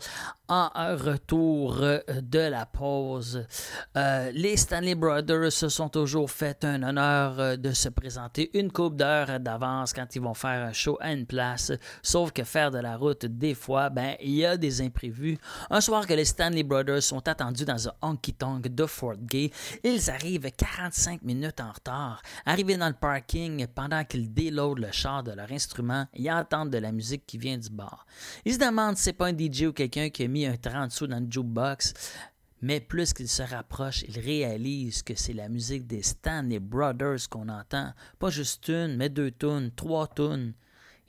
en 0.51 0.97
retour 0.97 1.77
euh, 1.81 1.99
de 2.21 2.39
la 2.39 2.65
pause. 2.65 3.45
Euh, 3.95 4.31
les 4.33 4.57
Stanley 4.57 4.95
Brothers 4.95 5.53
se 5.53 5.69
sont 5.69 5.87
toujours 5.87 6.29
fait 6.29 6.65
un 6.65 6.83
honneur 6.83 7.39
euh, 7.39 7.55
de 7.55 7.71
se 7.71 7.87
présenter 7.87 8.51
une 8.59 8.69
coupe 8.69 8.97
d'heures 8.97 9.39
d'avance 9.39 9.93
quand 9.93 10.13
ils 10.13 10.21
vont 10.21 10.33
faire 10.33 10.67
un 10.67 10.73
show 10.73 10.97
à 10.99 11.13
une 11.13 11.25
place. 11.25 11.71
Sauf 12.03 12.33
que 12.33 12.43
faire 12.43 12.69
de 12.69 12.79
la 12.79 12.97
route, 12.97 13.25
des 13.25 13.53
fois, 13.53 13.89
ben, 13.89 14.17
il 14.21 14.31
y 14.31 14.45
a 14.45 14.57
des 14.57 14.81
imprévus. 14.81 15.37
Un 15.69 15.79
soir 15.79 16.05
que 16.05 16.13
les 16.13 16.25
Stanley 16.25 16.63
Brothers 16.63 17.03
sont 17.03 17.25
attendus 17.29 17.63
dans 17.63 17.87
un 17.87 17.93
honky 18.01 18.33
tonk 18.33 18.67
de 18.67 18.85
Fort 18.85 19.15
Gay, 19.21 19.51
ils 19.85 20.09
arrivent 20.09 20.51
45 20.51 21.21
minutes 21.21 21.61
en 21.61 21.71
retard. 21.71 22.21
Arrivés 22.45 22.75
dans 22.75 22.89
le 22.89 22.93
parking 22.93 23.67
pendant 23.67 24.03
qu'ils 24.03 24.33
déloadent 24.33 24.79
le 24.79 24.91
char 24.91 25.23
de 25.23 25.31
leur 25.31 25.49
instrument 25.49 26.07
et 26.13 26.29
entendent 26.29 26.71
de 26.71 26.77
la 26.77 26.91
musique 26.91 27.25
qui 27.25 27.37
vient 27.37 27.57
du 27.57 27.69
bar. 27.69 28.05
Ils 28.43 28.55
se 28.55 28.59
demandent 28.59 28.97
si 28.97 29.03
c'est 29.03 29.13
pas 29.13 29.27
un 29.27 29.37
DJ 29.37 29.63
ou 29.67 29.71
quelqu'un 29.71 30.09
qui 30.09 30.25
a 30.25 30.27
mis 30.27 30.40
un 30.45 30.57
30 30.57 30.91
sous 30.91 31.07
dans 31.07 31.19
le 31.19 31.31
jukebox. 31.31 31.93
Mais 32.61 32.79
plus 32.79 33.13
qu'ils 33.13 33.27
se 33.27 33.41
rapprochent, 33.41 34.03
ils 34.07 34.19
réalisent 34.19 35.01
que 35.01 35.15
c'est 35.15 35.33
la 35.33 35.49
musique 35.49 35.87
des 35.87 36.03
Stanley 36.03 36.59
Brothers 36.59 37.27
qu'on 37.29 37.49
entend. 37.49 37.91
Pas 38.19 38.29
juste 38.29 38.67
une, 38.69 38.97
mais 38.97 39.09
deux 39.09 39.31
tunes, 39.31 39.71
trois 39.75 40.07
tunes. 40.07 40.53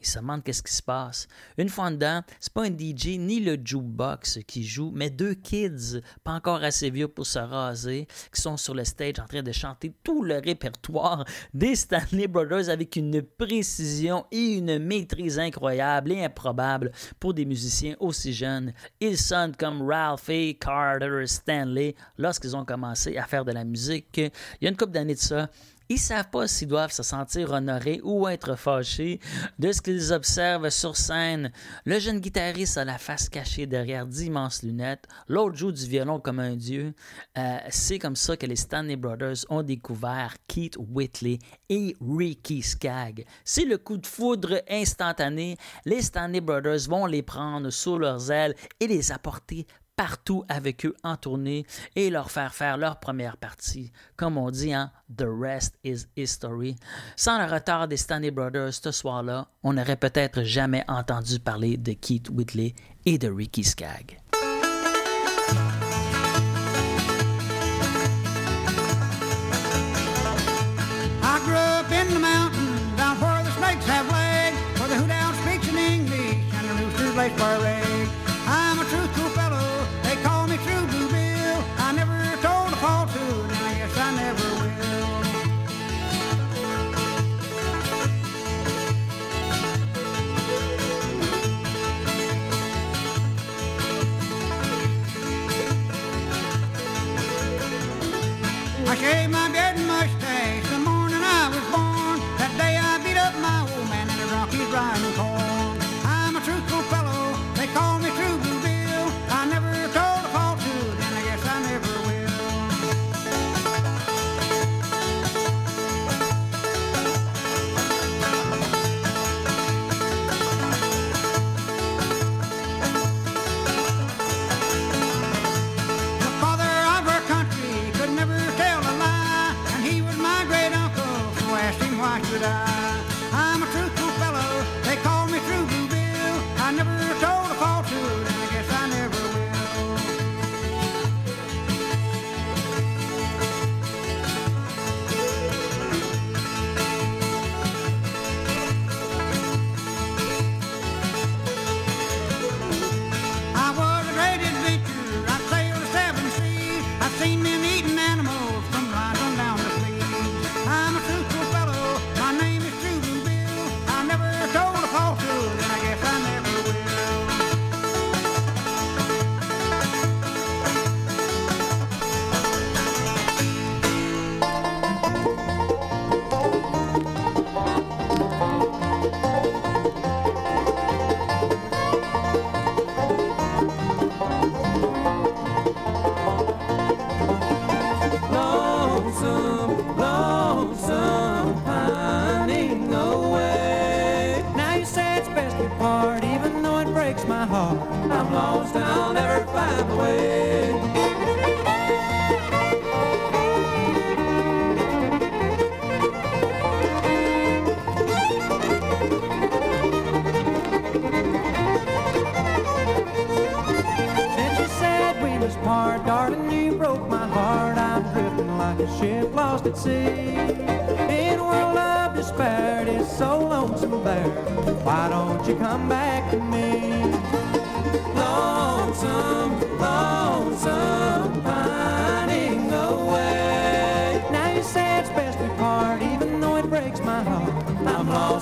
Ils 0.03 0.09
se 0.09 0.19
demandent 0.19 0.43
qu'est-ce 0.43 0.62
qui 0.62 0.73
se 0.73 0.83
passe. 0.83 1.29
Une 1.57 1.69
fois 1.69 1.85
en 1.85 1.91
dedans, 1.93 2.23
c'est 2.41 2.53
pas 2.53 2.65
un 2.65 2.71
DJ 2.71 3.19
ni 3.19 3.38
le 3.41 3.57
jukebox 3.62 4.41
qui 4.47 4.65
joue, 4.65 4.91
mais 4.93 5.11
deux 5.11 5.35
kids, 5.35 6.01
pas 6.25 6.33
encore 6.33 6.62
assez 6.65 6.91
vieux 6.91 7.09
pour 7.09 7.25
se 7.25 7.38
raser, 7.38 8.09
qui 8.35 8.41
sont 8.41 8.57
sur 8.57 8.75
le 8.75 8.85
stage 8.85 9.21
en 9.21 9.27
train 9.27 9.43
de 9.43 9.53
chanter 9.53 9.93
tout 10.03 10.23
le 10.23 10.38
répertoire 10.38 11.24
des 11.55 11.76
Stanley 11.76 12.26
Brothers 12.26 12.68
avec 12.68 12.97
une 12.97 13.22
précision 13.22 14.26
et 14.33 14.57
une 14.57 14.79
maîtrise 14.79 15.39
incroyable 15.39 16.12
et 16.12 16.24
improbable 16.24 16.91
pour 17.20 17.33
des 17.35 17.45
musiciens 17.45 17.95
aussi 18.01 18.33
jeunes. 18.33 18.72
Ils 19.01 19.18
sonnent 19.18 19.55
comme 19.57 19.89
Ralphie, 19.89 20.59
Carter, 20.59 21.26
Stanley 21.26 21.95
lorsqu'ils 22.18 22.57
ont 22.57 22.64
commencé 22.64 23.16
à 23.16 23.26
faire 23.26 23.45
de 23.45 23.53
la 23.53 23.64
musique. 23.64 24.09
Il 24.16 24.31
y 24.62 24.66
a 24.66 24.70
une 24.70 24.76
couple 24.76 24.93
d'années 24.93 25.14
de 25.14 25.20
ça. 25.20 25.49
Ils 25.89 25.99
savent 25.99 26.30
pas 26.30 26.49
s'ils 26.49 26.68
doivent 26.68 26.93
se 26.93 27.03
sentir 27.03 27.53
honorés 27.53 28.01
ou 28.03 28.28
être 28.28 28.57
fâchés 28.57 29.20
de 29.59 29.72
ce 29.72 29.80
qu'ils 29.80 30.12
observent 30.12 30.70
sur 30.70 30.97
scène. 30.97 31.53
Le 31.85 31.99
jeune 31.99 32.20
guitariste 32.20 32.78
a 32.78 32.85
la 32.85 32.99
face 32.99 33.28
cachée 33.28 33.66
derrière 33.66 34.07
d'immenses 34.07 34.62
lunettes. 34.62 35.07
L'autre 35.28 35.57
joue 35.57 35.72
du 35.72 35.87
violon 35.87 36.20
comme 36.20 36.39
un 36.39 36.57
dieu. 36.57 36.95
Euh, 37.39 37.59
c'est 37.70 37.99
comme 37.99 38.16
ça 38.16 38.37
que 38.37 38.47
les 38.47 38.57
Stanley 38.57 38.97
Brothers 38.97 39.45
ont 39.49 39.62
découvert 39.62 40.35
Keith 40.47 40.76
Whitley 40.78 41.39
et 41.68 41.97
Ricky 42.01 42.62
Skaggs. 42.62 43.24
C'est 43.45 43.64
le 43.64 43.78
coup 43.78 43.97
de 43.97 44.07
foudre 44.07 44.62
instantané. 44.68 45.57
Les 45.85 46.03
Stanley 46.03 46.41
Brothers 46.41 46.89
vont 46.89 47.07
les 47.07 47.22
prendre 47.22 47.70
sous 47.70 47.99
leurs 47.99 48.30
ailes 48.30 48.55
et 48.80 48.87
les 48.87 49.12
apporter 49.12 49.66
partout 49.97 50.45
avec 50.49 50.86
eux 50.86 50.95
en 51.03 51.16
tournée 51.16 51.66
et 51.97 52.11
leur 52.11 52.30
faire 52.30 52.55
faire 52.55 52.76
leur 52.76 52.99
première 52.99 53.36
partie. 53.36 53.93
Comme 54.16 54.38
on 54.38 54.51
dit, 54.51 54.72
hein, 54.72 54.90
The 55.16 55.26
rest 55.28 55.76
is 55.84 56.07
history. 56.16 56.76
Sans 57.16 57.38
le 57.38 57.53
retard 57.53 57.88
des 57.88 57.97
Stanley 57.97 58.30
Brothers 58.30 58.74
ce 58.74 58.90
soir-là, 58.90 59.49
on 59.62 59.74
n'aurait 59.74 59.97
peut-être 59.97 60.43
jamais 60.43 60.84
entendu 60.88 61.38
parler 61.38 61.76
de 61.76 61.93
Keith 61.93 62.30
Whitley 62.30 62.74
et 63.05 63.18
de 63.18 63.28
Ricky 63.28 63.64
Skaggs. 63.64 64.18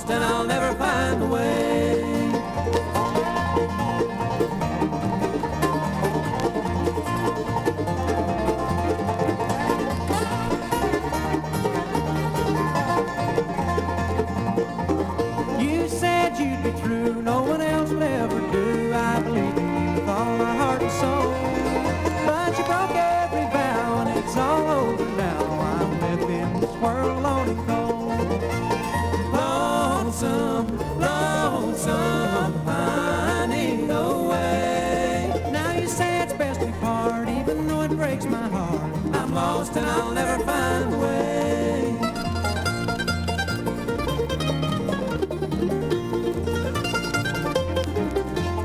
Lost 0.01 0.11
and 0.11 0.24
I'll 0.24 0.39
I'm 39.31 39.37
lost 39.37 39.76
and 39.76 39.87
I'll 39.87 40.11
never 40.11 40.43
find 40.43 40.93
the 40.93 40.99
way. 40.99 41.95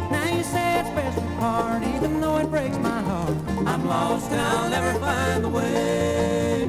Now 0.09 0.25
you 0.35 0.43
say 0.43 0.79
it's 0.79 0.89
best 0.89 1.21
we 1.21 1.35
part, 1.37 1.83
even 1.83 2.19
though 2.19 2.37
it 2.37 2.49
breaks 2.49 2.79
my 2.79 2.99
heart. 2.99 3.35
I'm 3.67 3.85
lost 3.87 4.31
and 4.31 4.41
I'll 4.41 4.69
never 4.71 4.99
find 4.99 5.43
the 5.43 5.49
way. 5.49 6.67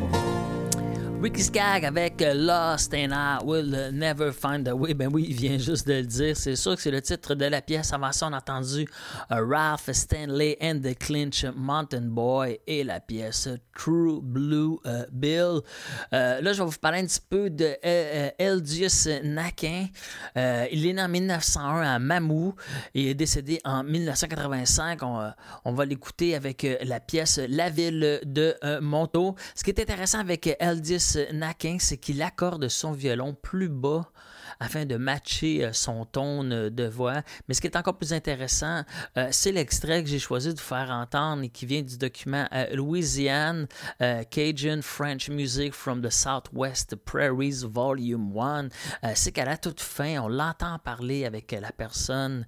Ricky 1.19 1.43
Skagg 1.43 1.87
avec 1.87 2.16
Lost 2.21 2.95
and 2.95 3.13
I 3.13 3.39
Will 3.45 3.91
Never 3.93 4.33
Find 4.33 4.67
a 4.69 4.75
Way. 4.75 4.95
Ben 4.95 5.09
oui, 5.13 5.27
il 5.29 5.35
vient 5.35 5.59
juste 5.59 5.87
de 5.87 5.95
le 5.95 6.07
dire. 6.07 6.37
C'est 6.37 6.57
sûr 6.57 6.75
que 6.75 6.81
c'est 6.81 6.91
le 6.91 7.03
titre 7.03 7.35
de 7.35 7.45
la 7.45 7.61
pièce. 7.61 7.93
Avant 7.93 8.13
ça, 8.13 8.29
on 8.29 8.33
a 8.33 8.39
entendu 8.39 8.89
euh, 9.31 9.45
Ralph 9.47 9.91
Stanley 9.93 10.57
and 10.63 10.81
the 10.83 10.97
Clinch 10.99 11.45
Mountain 11.55 12.07
Boy 12.09 12.59
et 12.67 12.85
la 12.85 13.01
pièce 13.01 13.49
True 13.77 14.21
Blue 14.23 14.79
euh, 14.87 15.05
Bill. 15.13 15.61
Euh, 16.13 16.41
là, 16.41 16.53
je 16.53 16.63
vais 16.63 16.69
vous 16.69 16.79
parler 16.81 17.01
un 17.01 17.07
petit 17.07 17.21
peu 17.29 17.51
de 17.51 17.77
Eldius 18.39 19.09
Nakin. 19.23 19.87
Il 20.37 20.87
est 20.87 20.93
né 20.95 21.03
en 21.03 21.09
1901 21.09 21.83
à 21.83 21.99
Mamou. 21.99 22.55
Il 22.95 23.09
est 23.09 23.15
décédé 23.15 23.61
en 23.65 23.85
1985. 23.85 25.01
On, 25.65 25.73
va 25.73 25.85
l'écouter 25.85 26.35
avec 26.35 26.67
la 26.83 27.01
pièce 27.01 27.41
La 27.49 27.69
ville 27.69 28.21
de 28.25 28.55
Montaut. 28.81 29.35
Ce 29.55 29.63
qui 29.63 29.71
est 29.71 29.81
intéressant 29.81 30.21
avec 30.21 30.57
Eldius 30.59 31.19
Nakin, 31.33 31.77
c'est 31.79 31.99
qu'il 32.07 32.23
accorde 32.23 32.69
son 32.69 32.93
violon 32.93 33.35
plus 33.35 33.69
bas 33.69 34.09
afin 34.61 34.85
de 34.85 34.97
matcher 34.97 35.65
euh, 35.65 35.73
son 35.73 36.05
ton 36.05 36.51
euh, 36.51 36.71
de 36.71 36.85
voix. 36.85 37.23
Mais 37.49 37.55
ce 37.55 37.61
qui 37.61 37.67
est 37.67 37.77
encore 37.77 37.97
plus 37.97 38.13
intéressant, 38.13 38.83
euh, 39.17 39.29
c'est 39.31 39.53
l'extrait 39.53 40.03
que 40.03 40.09
j'ai 40.09 40.19
choisi 40.19 40.53
de 40.53 40.61
faire 40.61 40.91
entendre 40.91 41.43
et 41.43 41.49
qui 41.49 41.67
vient 41.67 41.83
du 41.83 41.99
document 41.99 42.47
Louisiane 42.73 43.67
Cajun 44.31 44.81
French 44.83 45.29
Music 45.29 45.73
from 45.73 46.03
the 46.03 46.11
Southwest 46.11 46.97
Prairies 46.97 47.65
Volume 47.65 48.33
1. 48.39 48.65
Euh, 48.65 49.13
c'est 49.15 49.33
qu'à 49.33 49.45
la 49.45 49.57
toute 49.57 49.81
fin, 49.81 50.19
on 50.23 50.29
l'entend 50.29 50.79
parler 50.79 51.25
avec 51.25 51.53
la 51.53 51.73
personne 51.73 52.47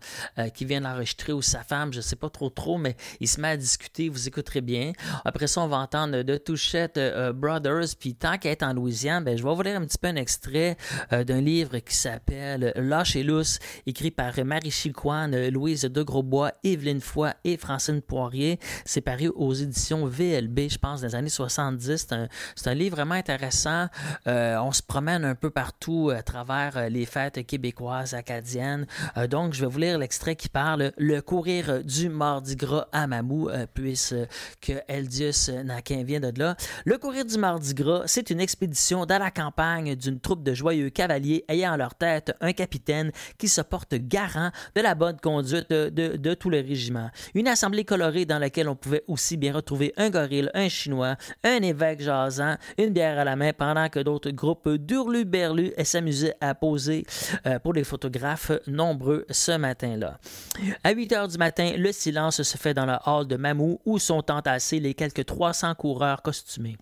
qui 0.54 0.64
vient 0.64 0.80
d'enregistrer 0.80 1.32
ou 1.32 1.42
sa 1.42 1.62
femme, 1.62 1.92
je 1.92 2.00
sais 2.00 2.16
pas 2.16 2.30
trop 2.30 2.50
trop, 2.50 2.78
mais 2.78 2.96
il 3.20 3.28
se 3.28 3.40
met 3.40 3.48
à 3.48 3.56
discuter, 3.56 4.08
vous 4.08 4.28
écouterez 4.28 4.60
bien. 4.60 4.92
Après 5.24 5.46
ça, 5.46 5.60
on 5.60 5.68
va 5.68 5.78
entendre 5.78 6.22
de 6.22 6.36
Touchette 6.36 6.98
Brothers, 7.34 7.96
puis 7.98 8.14
tant 8.14 8.38
qu'à 8.38 8.50
être 8.50 8.62
en 8.62 8.72
Louisiane, 8.72 9.24
ben, 9.24 9.36
je 9.36 9.42
vais 9.42 9.54
vous 9.54 9.62
lire 9.62 9.76
un 9.76 9.84
petit 9.84 9.98
peu 9.98 10.08
un 10.08 10.16
extrait 10.16 10.76
d'un 11.10 11.40
livre 11.40 11.78
qui 11.78 11.94
s'appelle 11.98 12.72
Lâche 12.76 13.16
et 13.16 13.22
lousse, 13.22 13.58
écrit 13.86 14.10
par 14.10 14.32
Marie 14.44 14.70
Chicoine, 14.70 15.48
Louise 15.48 15.82
de 15.82 16.02
Grosbois, 16.02 16.52
Evelyne 16.62 17.00
Foy 17.00 17.32
et 17.44 17.56
Francine 17.56 18.00
Poirier. 18.00 18.60
C'est 18.84 19.00
paru 19.00 19.28
aux 19.34 19.52
éditions 19.52 20.06
VLB, 20.06 20.68
je 20.70 20.78
pense, 20.78 21.00
dans 21.00 21.08
les 21.08 21.14
années 21.14 21.28
70. 21.28 22.06
C'est 22.54 22.70
un, 22.70 22.74
livre 22.74 22.96
vraiment 22.96 23.16
intéressant. 23.16 23.88
Euh, 24.26 24.56
on 24.58 24.70
se 24.70 24.82
promène 24.82 25.24
un 25.24 25.34
peu 25.34 25.50
partout 25.50 26.10
à 26.14 26.22
travers 26.22 26.76
euh, 26.76 26.88
les 26.88 27.04
fêtes 27.04 27.44
québécoises, 27.44 28.14
acadiennes. 28.14 28.86
Euh, 29.16 29.26
donc, 29.26 29.54
je 29.54 29.60
vais 29.60 29.66
vous 29.66 29.78
lire 29.78 29.98
l'extrait 29.98 30.36
qui 30.36 30.48
parle 30.48 30.92
Le 30.98 31.20
courir 31.20 31.82
du 31.82 32.08
Mardi 32.08 32.54
Gras 32.54 32.86
à 32.92 33.06
Mamou, 33.08 33.50
puisque 33.74 34.72
Eldius 34.86 35.48
Naquin 35.48 36.04
vient 36.04 36.20
de 36.20 36.38
là. 36.38 36.56
Le 36.84 36.96
courir 36.98 37.24
du 37.24 37.38
Mardi 37.38 37.74
Gras, 37.74 38.02
c'est 38.06 38.30
une 38.30 38.40
expédition 38.40 39.04
dans 39.04 39.18
la 39.18 39.32
campagne 39.32 39.96
d'une 39.96 40.20
troupe 40.20 40.44
de 40.44 40.54
joyeux 40.54 40.90
cavaliers 40.90 41.44
ayant 41.48 41.72
à 41.72 41.76
tête 41.94 42.34
un 42.40 42.52
capitaine 42.52 43.12
qui 43.38 43.48
se 43.48 43.60
porte 43.60 43.94
garant 43.94 44.50
de 44.74 44.80
la 44.80 44.94
bonne 44.94 45.18
conduite 45.18 45.70
de, 45.70 46.34
tout 46.34 46.50
le 46.50 46.58
régiment. 46.58 47.10
Une 47.34 47.48
assemblée 47.48 47.84
colorée 47.84 48.24
dans 48.24 48.38
laquelle 48.38 48.68
on 48.68 48.76
pouvait 48.76 49.04
aussi 49.08 49.36
bien 49.36 49.52
retrouver 49.52 49.92
un 49.96 50.10
gorille, 50.10 50.50
un 50.54 50.68
chinois, 50.68 51.16
un 51.44 51.62
évêque 51.62 52.00
jasant, 52.00 52.56
une 52.76 52.90
bière 52.90 53.18
à 53.18 53.24
la 53.24 53.36
main, 53.36 53.52
pendant 53.52 53.88
que 53.88 54.00
d'autres 54.00 54.30
groupes 54.30 54.68
d'hurlu-berlu 54.68 55.72
s'amusaient 55.82 56.36
à 56.40 56.54
poser 56.54 57.04
euh, 57.46 57.58
pour 57.58 57.72
les 57.72 57.84
photographes 57.84 58.52
nombreux 58.66 59.24
ce 59.30 59.52
matin-là. 59.52 60.18
À 60.84 60.92
8 60.92 61.12
heures 61.12 61.28
du 61.28 61.38
matin, 61.38 61.72
le 61.76 61.92
silence 61.92 62.42
se 62.42 62.56
fait 62.56 62.74
dans 62.74 62.86
la 62.86 63.00
hall 63.06 63.26
de 63.26 63.36
Mamou 63.36 63.80
où 63.84 63.98
sont 63.98 64.30
entassés 64.30 64.80
les 64.80 64.94
quelques 64.94 65.24
300 65.24 65.74
coureurs 65.74 66.22
costumés. 66.22 66.76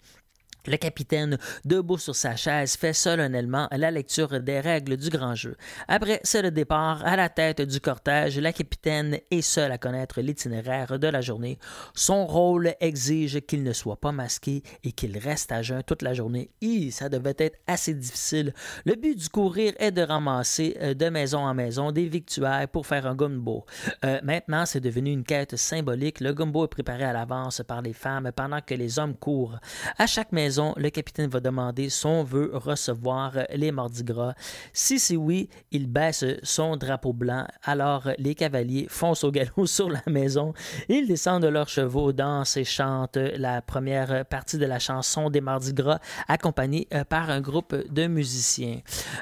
Le 0.66 0.76
capitaine, 0.76 1.38
debout 1.64 1.98
sur 1.98 2.14
sa 2.14 2.36
chaise, 2.36 2.76
fait 2.76 2.92
solennellement 2.92 3.68
la 3.70 3.90
lecture 3.90 4.40
des 4.40 4.60
règles 4.60 4.96
du 4.96 5.10
grand 5.10 5.34
jeu. 5.34 5.56
Après, 5.88 6.20
c'est 6.24 6.42
le 6.42 6.50
départ 6.50 7.04
à 7.04 7.16
la 7.16 7.28
tête 7.28 7.62
du 7.62 7.80
cortège. 7.80 8.38
La 8.38 8.52
capitaine 8.52 9.18
est 9.30 9.42
seule 9.42 9.72
à 9.72 9.78
connaître 9.78 10.20
l'itinéraire 10.20 10.98
de 10.98 11.06
la 11.08 11.20
journée. 11.20 11.58
Son 11.94 12.26
rôle 12.26 12.74
exige 12.80 13.40
qu'il 13.42 13.62
ne 13.62 13.72
soit 13.72 14.00
pas 14.00 14.12
masqué 14.12 14.62
et 14.82 14.92
qu'il 14.92 15.16
reste 15.18 15.52
à 15.52 15.62
jeun 15.62 15.82
toute 15.82 16.02
la 16.02 16.14
journée. 16.14 16.50
Ça 16.90 17.08
devait 17.08 17.34
être 17.38 17.58
assez 17.66 17.94
difficile. 17.94 18.52
Le 18.84 18.94
but 18.94 19.16
du 19.16 19.28
courir 19.28 19.72
est 19.78 19.92
de 19.92 20.02
ramasser 20.02 20.76
euh, 20.80 20.94
de 20.94 21.08
maison 21.08 21.38
en 21.38 21.54
maison 21.54 21.92
des 21.92 22.06
victuailles 22.06 22.66
pour 22.66 22.86
faire 22.86 23.06
un 23.06 23.14
gumbo. 23.14 23.64
Euh, 24.04 24.20
maintenant, 24.22 24.66
c'est 24.66 24.80
devenu 24.80 25.10
une 25.12 25.24
quête 25.24 25.56
symbolique. 25.56 26.20
Le 26.20 26.32
gumbo 26.32 26.64
est 26.64 26.68
préparé 26.68 27.04
à 27.04 27.12
l'avance 27.12 27.62
par 27.66 27.82
les 27.82 27.92
femmes 27.92 28.30
pendant 28.34 28.60
que 28.60 28.74
les 28.74 28.98
hommes 28.98 29.14
courent. 29.14 29.58
À 29.98 30.06
chaque 30.06 30.32
maison, 30.32 30.55
le 30.76 30.90
capitaine 30.90 31.28
va 31.28 31.40
demander 31.40 31.88
si 31.88 32.06
on 32.06 32.24
veut 32.24 32.50
recevoir 32.54 33.32
les 33.54 33.72
mardis 33.72 34.04
gras. 34.04 34.34
Si 34.72 34.98
c'est 34.98 35.16
oui, 35.16 35.48
il 35.70 35.86
baisse 35.86 36.24
son 36.42 36.76
drapeau 36.76 37.12
blanc. 37.12 37.46
Alors, 37.62 38.08
les 38.18 38.34
cavaliers 38.34 38.86
foncent 38.88 39.24
au 39.24 39.30
galop 39.30 39.66
sur 39.66 39.90
la 39.90 40.02
maison. 40.06 40.52
Ils 40.88 41.06
descendent 41.06 41.42
de 41.42 41.48
leurs 41.48 41.68
chevaux, 41.68 42.12
dansent 42.12 42.56
et 42.56 42.64
chantent 42.64 43.16
la 43.16 43.62
première 43.62 44.24
partie 44.26 44.58
de 44.58 44.66
la 44.66 44.78
chanson 44.78 45.30
des 45.30 45.40
mardis 45.40 45.72
gras, 45.72 45.98
accompagnée 46.28 46.88
euh, 46.94 47.04
par 47.04 47.30
un 47.30 47.40
groupe 47.40 47.74
de 47.90 48.06
musiciens. 48.06 48.80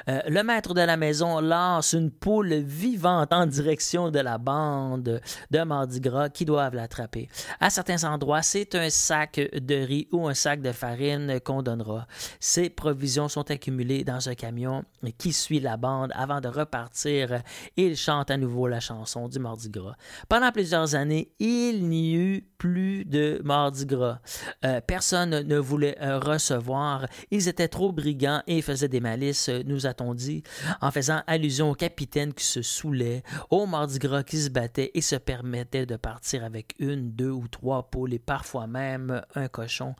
Euh, 0.09 0.19
le 0.27 0.43
maître 0.43 0.73
de 0.73 0.81
la 0.81 0.97
maison 0.97 1.39
lance 1.39 1.93
une 1.93 2.11
poule 2.11 2.53
vivante 2.53 3.33
en 3.33 3.45
direction 3.45 4.11
de 4.11 4.19
la 4.19 4.37
bande 4.37 5.21
de 5.51 5.63
Mardi 5.63 5.99
Gras 5.99 6.29
qui 6.29 6.45
doivent 6.45 6.75
l'attraper. 6.75 7.29
À 7.59 7.69
certains 7.69 8.03
endroits, 8.03 8.41
c'est 8.41 8.75
un 8.75 8.89
sac 8.89 9.39
de 9.53 9.75
riz 9.75 10.07
ou 10.11 10.27
un 10.27 10.33
sac 10.33 10.61
de 10.61 10.71
farine 10.71 11.24
qu'on 11.43 11.61
donnera. 11.61 12.07
Ces 12.39 12.69
provisions 12.69 13.27
sont 13.27 13.49
accumulées 13.51 14.03
dans 14.03 14.29
un 14.29 14.35
camion 14.35 14.83
qui 15.17 15.33
suit 15.33 15.59
la 15.59 15.77
bande 15.77 16.11
avant 16.15 16.41
de 16.41 16.47
repartir. 16.47 17.41
Il 17.77 17.95
chante 17.95 18.31
à 18.31 18.37
nouveau 18.37 18.67
la 18.67 18.79
chanson 18.79 19.27
du 19.27 19.39
Mardi 19.39 19.69
Gras. 19.69 19.95
Pendant 20.29 20.51
plusieurs 20.51 20.95
années, 20.95 21.31
il 21.39 21.87
n'y 21.87 22.15
eut 22.15 22.47
plus 22.57 23.05
de 23.05 23.41
Mardi 23.43 23.85
Gras. 23.85 24.19
Euh, 24.63 24.81
personne 24.81 25.41
ne 25.41 25.57
voulait 25.57 25.97
euh, 26.01 26.19
recevoir. 26.19 27.05
Ils 27.31 27.47
étaient 27.47 27.67
trop 27.67 27.91
brigands 27.91 28.41
et 28.47 28.61
faisaient 28.61 28.87
des 28.87 28.99
malices, 28.99 29.49
euh, 29.49 29.61
nous 29.65 29.85
a-t-on 29.85 30.13
dit, 30.13 30.43
en 30.81 30.91
faisant 30.91 31.21
allusion 31.27 31.71
au 31.71 31.75
capitaine 31.75 32.33
qui 32.33 32.45
se 32.45 32.61
saoulait, 32.61 33.23
au 33.49 33.65
Mardi 33.65 33.99
Gras 33.99 34.23
qui 34.23 34.37
se 34.37 34.49
battait 34.49 34.91
et 34.93 35.01
se 35.01 35.15
permettait 35.15 35.85
de 35.85 35.95
partir 35.95 36.43
avec 36.43 36.75
une, 36.79 37.11
deux 37.11 37.31
ou 37.31 37.47
trois 37.47 37.89
poules 37.89 38.13
et 38.13 38.19
parfois 38.19 38.67
même 38.67 39.21
un 39.35 39.47
cochon. 39.47 39.95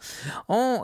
On 0.48 0.82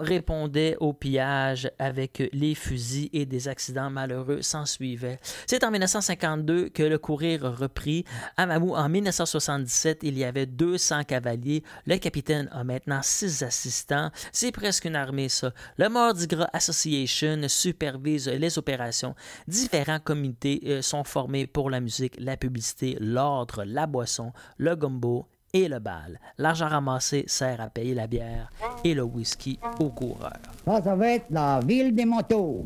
au 0.79 0.93
pillage 0.93 1.69
avec 1.77 2.29
les 2.31 2.55
fusils 2.55 3.09
et 3.11 3.25
des 3.25 3.47
accidents 3.47 3.89
malheureux 3.89 4.41
s'ensuivaient. 4.41 5.19
C'est 5.45 5.63
en 5.63 5.71
1952 5.71 6.69
que 6.69 6.83
le 6.83 6.97
courir 6.97 7.41
reprit. 7.57 8.05
À 8.37 8.45
Mamou, 8.45 8.73
en 8.73 8.87
1977, 8.87 9.99
il 10.03 10.17
y 10.17 10.23
avait 10.23 10.45
200 10.45 11.03
cavaliers. 11.03 11.63
Le 11.85 11.97
capitaine 11.97 12.47
a 12.51 12.63
maintenant 12.63 13.01
6 13.03 13.43
assistants. 13.43 14.09
C'est 14.31 14.51
presque 14.51 14.85
une 14.85 14.95
armée, 14.95 15.29
ça. 15.29 15.51
Le 15.77 15.89
Mardi 15.89 16.27
Gras 16.27 16.49
Association 16.53 17.41
supervise 17.47 18.29
les 18.29 18.57
opérations. 18.57 19.15
Différents 19.47 19.99
comités 19.99 20.61
euh, 20.65 20.81
sont 20.81 21.03
formés 21.03 21.45
pour 21.45 21.69
la 21.69 21.81
musique, 21.81 22.15
la 22.19 22.37
publicité, 22.37 22.97
l'ordre, 22.99 23.63
la 23.65 23.85
boisson, 23.85 24.31
le 24.57 24.75
gumbo 24.75 25.27
et 25.53 25.67
le 25.67 25.79
bal. 25.79 26.19
L'argent 26.37 26.67
ramassé 26.67 27.23
sert 27.27 27.61
à 27.61 27.69
payer 27.69 27.93
la 27.93 28.07
bière 28.07 28.49
et 28.83 28.93
le 28.93 29.03
whisky 29.03 29.59
aux 29.79 29.89
coureurs. 29.89 30.31
Ça, 30.65 30.81
ça 30.81 30.95
va 30.95 31.07
être 31.09 31.25
la 31.29 31.59
ville 31.59 31.93
des 31.93 32.05
motos. 32.05 32.65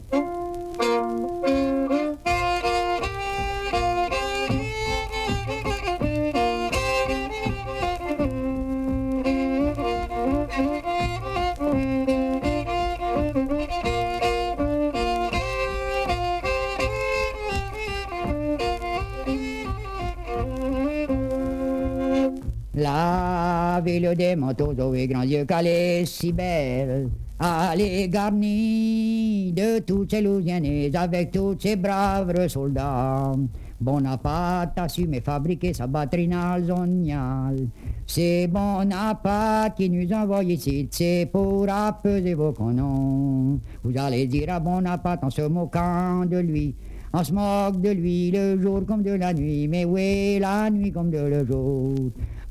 La 22.78 23.82
ville 23.86 24.14
des 24.18 24.36
motos 24.36 24.74
aux 24.74 25.08
grands 25.08 25.24
yeux 25.24 25.46
calés 25.46 26.04
si 26.06 26.34
belle. 26.34 27.08
Elle 27.40 27.80
est 27.82 28.10
garnie 28.10 29.54
de 29.54 29.80
toutes 29.80 30.12
ces 30.12 30.22
Louisianaises 30.22 30.94
avec 30.94 31.32
tous 31.32 31.56
ces 31.58 31.78
braves 31.78 32.50
soldats. 32.50 33.32
Bonaparte 33.80 34.78
a 34.78 34.90
su 34.90 35.08
me 35.08 35.22
fabriquer 35.22 35.74
sa 35.74 35.88
batterie 35.88 36.30
zoniale. 36.66 37.68
C'est 38.06 38.48
Bonaparte 38.48 39.78
qui 39.78 39.90
nous 39.90 40.12
envoie 40.12 40.44
ici, 40.44 40.90
c'est 40.92 41.30
pour 41.32 41.70
apaiser 41.70 42.34
vos 42.34 42.52
canons. 42.52 43.58
Vous 43.84 43.98
allez 43.98 44.28
dire 44.28 44.54
à 44.54 44.60
Bonaparte 44.60 45.24
en 45.24 45.30
se 45.30 45.44
moquant 45.44 46.26
de 46.26 46.40
lui. 46.40 46.76
On 47.14 47.24
se 47.24 47.32
moque 47.32 47.80
de 47.80 47.92
lui 47.92 48.32
le 48.32 48.62
jour 48.62 48.86
comme 48.86 49.02
de 49.02 49.12
la 49.12 49.34
nuit, 49.34 49.70
mais 49.70 49.86
oui, 49.86 50.40
la 50.40 50.70
nuit 50.70 50.92
comme 50.92 51.10
de 51.10 51.20
le 51.20 51.46
jour. 51.46 51.96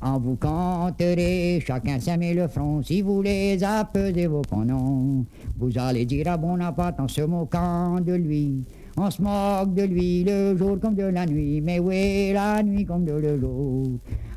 En 0.01 0.19
vous 0.19 0.35
canterez, 0.35 1.63
chacun 1.65 1.99
s'aimer 1.99 2.33
le 2.33 2.47
front, 2.47 2.81
si 2.83 3.01
vous 3.01 3.21
les 3.21 3.63
apesez 3.63 4.27
vos 4.27 4.41
pronoms. 4.41 5.25
Vous 5.57 5.71
allez 5.77 6.05
dire 6.05 6.27
à 6.27 6.37
Bonaparte 6.37 6.99
en 6.99 7.07
se 7.07 7.21
moquant 7.21 7.99
de 8.01 8.13
lui. 8.13 8.63
On 8.97 9.09
se 9.09 9.21
moque 9.21 9.73
de 9.73 9.83
lui 9.83 10.23
le 10.23 10.55
jour 10.55 10.79
comme 10.79 10.95
de 10.95 11.03
la 11.03 11.25
nuit, 11.25 11.61
mais 11.61 11.79
oui, 11.79 12.31
la 12.33 12.61
nuit 12.63 12.85
comme 12.85 13.03
de 13.03 13.13
le 13.13 13.39
jour? 13.39 13.83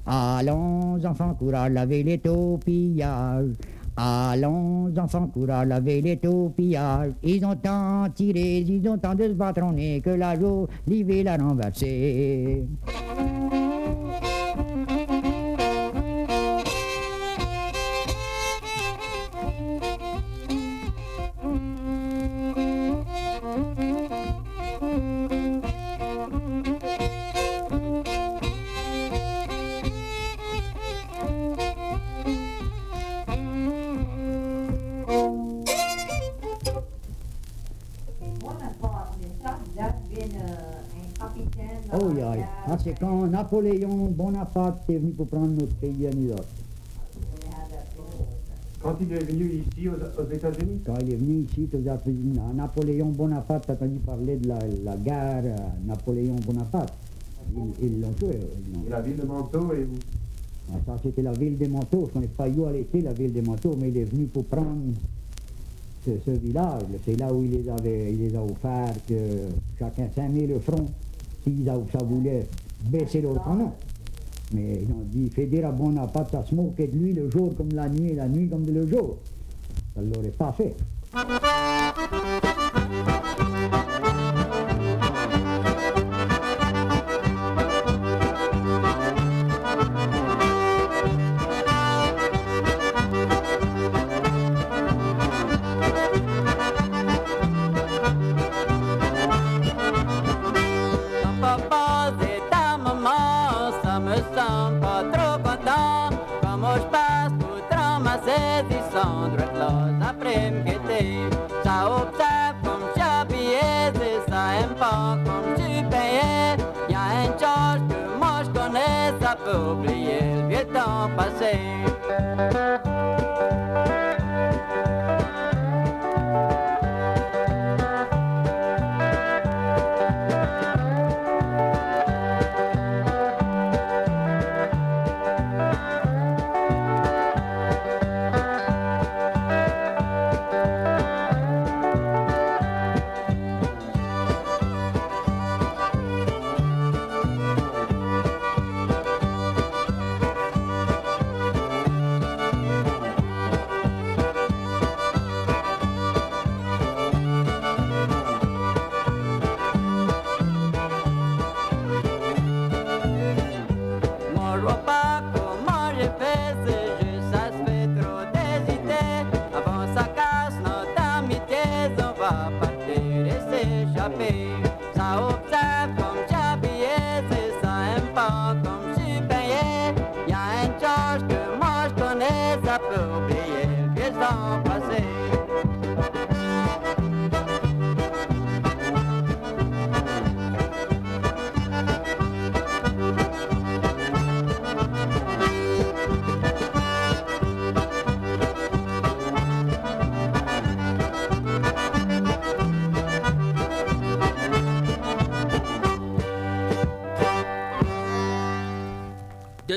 Allons, 0.07 0.99
enfants, 1.05 1.35
courage, 1.35 1.73
laver 1.73 2.03
les 2.03 2.19
taupillages. 2.19 3.53
Allons, 3.97 4.93
enfants, 4.97 5.27
courage, 5.27 5.69
laver 5.69 6.01
les 6.01 6.17
taupillages. 6.17 7.13
Ils 7.23 7.45
ont 7.45 7.57
tant 7.57 8.09
tiré, 8.15 8.61
ils 8.61 8.89
ont 8.89 8.97
tant 8.97 9.15
de 9.15 9.25
se 9.25 9.33
patronner 9.35 10.01
que 10.01 10.11
la 10.11 10.39
jour, 10.39 10.69
l'hiver 10.87 11.25
l'a 11.25 11.37
renversé. 11.37 12.65
C'est 42.89 42.99
quand 43.01 43.27
Napoléon 43.27 44.07
Bonaparte 44.07 44.89
est 44.89 44.97
venu 44.99 45.11
pour 45.13 45.27
prendre 45.27 45.49
notre 45.61 45.75
pays 45.75 46.07
à 46.07 46.11
New 46.11 46.29
York. 46.29 46.45
Quand 48.81 48.97
il 49.01 49.13
est 49.13 49.25
venu 49.25 49.45
ici 49.67 49.89
aux, 49.89 49.93
aux 49.93 50.33
États-Unis? 50.33 50.81
Quand 50.87 50.95
il 51.03 51.13
est 51.13 51.17
venu 51.17 51.45
ici, 51.51 51.69
aux 51.75 51.79
États-Unis, 51.79 52.39
Napoléon 52.55 53.07
Bonaparte, 53.11 53.65
t'as 53.67 53.75
entendu 53.75 53.99
parler 53.99 54.37
de 54.37 54.49
la, 54.49 54.59
la 54.85 54.97
guerre 54.97 55.57
Napoléon 55.87 56.37
Bonaparte. 56.47 56.95
Ils 57.83 58.01
l'ont 58.01 58.13
tué. 58.13 58.39
Et 58.87 58.91
la 58.91 59.01
ville 59.01 59.17
de 59.17 59.25
Manteau 59.27 59.73
et 59.73 59.83
où? 59.85 59.99
Ah, 60.73 60.77
ça, 60.87 60.97
c'était 61.03 61.23
la 61.23 61.33
ville 61.33 61.57
des 61.57 61.69
manteaux. 61.69 62.05
Je 62.09 62.13
connais 62.13 62.27
pas 62.27 62.47
où 62.49 62.67
elle 62.69 62.77
était, 62.77 63.01
la 63.01 63.15
ville 63.15 63.33
des 63.33 63.41
manteaux, 63.41 63.75
mais 63.81 63.89
il 63.89 63.97
est 63.97 64.05
venu 64.05 64.27
pour 64.27 64.45
prendre 64.45 64.77
ce, 66.05 66.11
ce 66.27 66.31
village. 66.33 66.83
C'est 67.07 67.19
là 67.19 67.33
où 67.33 67.43
il 67.43 67.51
les, 67.53 67.69
avait, 67.71 68.13
il 68.13 68.19
les 68.19 68.37
a 68.37 68.43
offert 68.43 68.93
que 69.09 69.15
chacun 69.79 70.09
s'aimait 70.15 70.47
le 70.47 70.61
front, 70.61 70.85
s'ils 71.43 71.69
a- 71.71 71.81
ça 71.91 72.05
voulait 72.05 72.47
baisser 72.85 73.21
l'autre 73.21 73.49
nom. 73.49 73.73
Mais 74.55 74.83
ils 74.83 74.93
ont 74.93 75.05
dit, 75.05 75.29
fait 75.31 75.47
dire 75.47 75.67
à 75.67 75.73
Bonaparte, 75.73 76.31
ça 76.31 76.45
se 76.45 76.55
de 76.87 76.97
lui 76.97 77.13
le 77.13 77.31
jour 77.31 77.55
comme 77.57 77.73
la 77.73 77.89
nuit 77.89 78.15
la 78.15 78.29
nuit 78.29 78.49
comme 78.49 78.65
le 78.65 78.87
jour. 78.87 79.19
Ça 79.95 80.01
ne 80.01 80.13
l'aurait 80.13 80.31
pas 80.31 80.53
fait. 80.53 80.75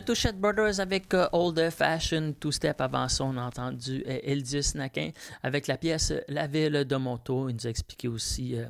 Touchette 0.01 0.39
Brothers 0.39 0.79
avec 0.79 1.13
euh, 1.13 1.27
Old 1.31 1.69
Fashion 1.69 2.33
Two 2.39 2.51
Step. 2.51 2.81
Avant 2.81 3.07
ça, 3.07 3.23
on 3.23 3.37
a 3.37 3.41
entendu 3.43 4.03
euh, 4.07 4.41
Naquin 4.75 5.11
avec 5.43 5.67
la 5.67 5.77
pièce 5.77 6.13
La 6.27 6.47
ville 6.47 6.85
de 6.85 6.95
Monto. 6.95 7.49
Il 7.49 7.55
nous 7.55 7.67
a 7.67 7.69
expliqué 7.69 8.07
aussi. 8.07 8.57
euh, 8.57 8.65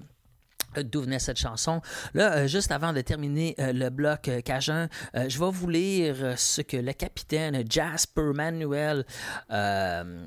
D'où 0.83 1.01
venait 1.01 1.19
cette 1.19 1.37
chanson. 1.37 1.81
Là, 2.13 2.33
euh, 2.33 2.47
juste 2.47 2.71
avant 2.71 2.93
de 2.93 3.01
terminer 3.01 3.55
euh, 3.59 3.73
le 3.73 3.89
bloc 3.89 4.29
euh, 4.29 4.39
Cajun, 4.39 4.87
euh, 5.15 5.27
je 5.27 5.37
vais 5.37 5.51
vous 5.51 5.67
lire 5.67 6.15
euh, 6.21 6.35
ce 6.37 6.61
que 6.61 6.77
le 6.77 6.93
capitaine 6.93 7.61
Jasper 7.69 8.31
Manuel, 8.33 9.05
euh, 9.51 10.25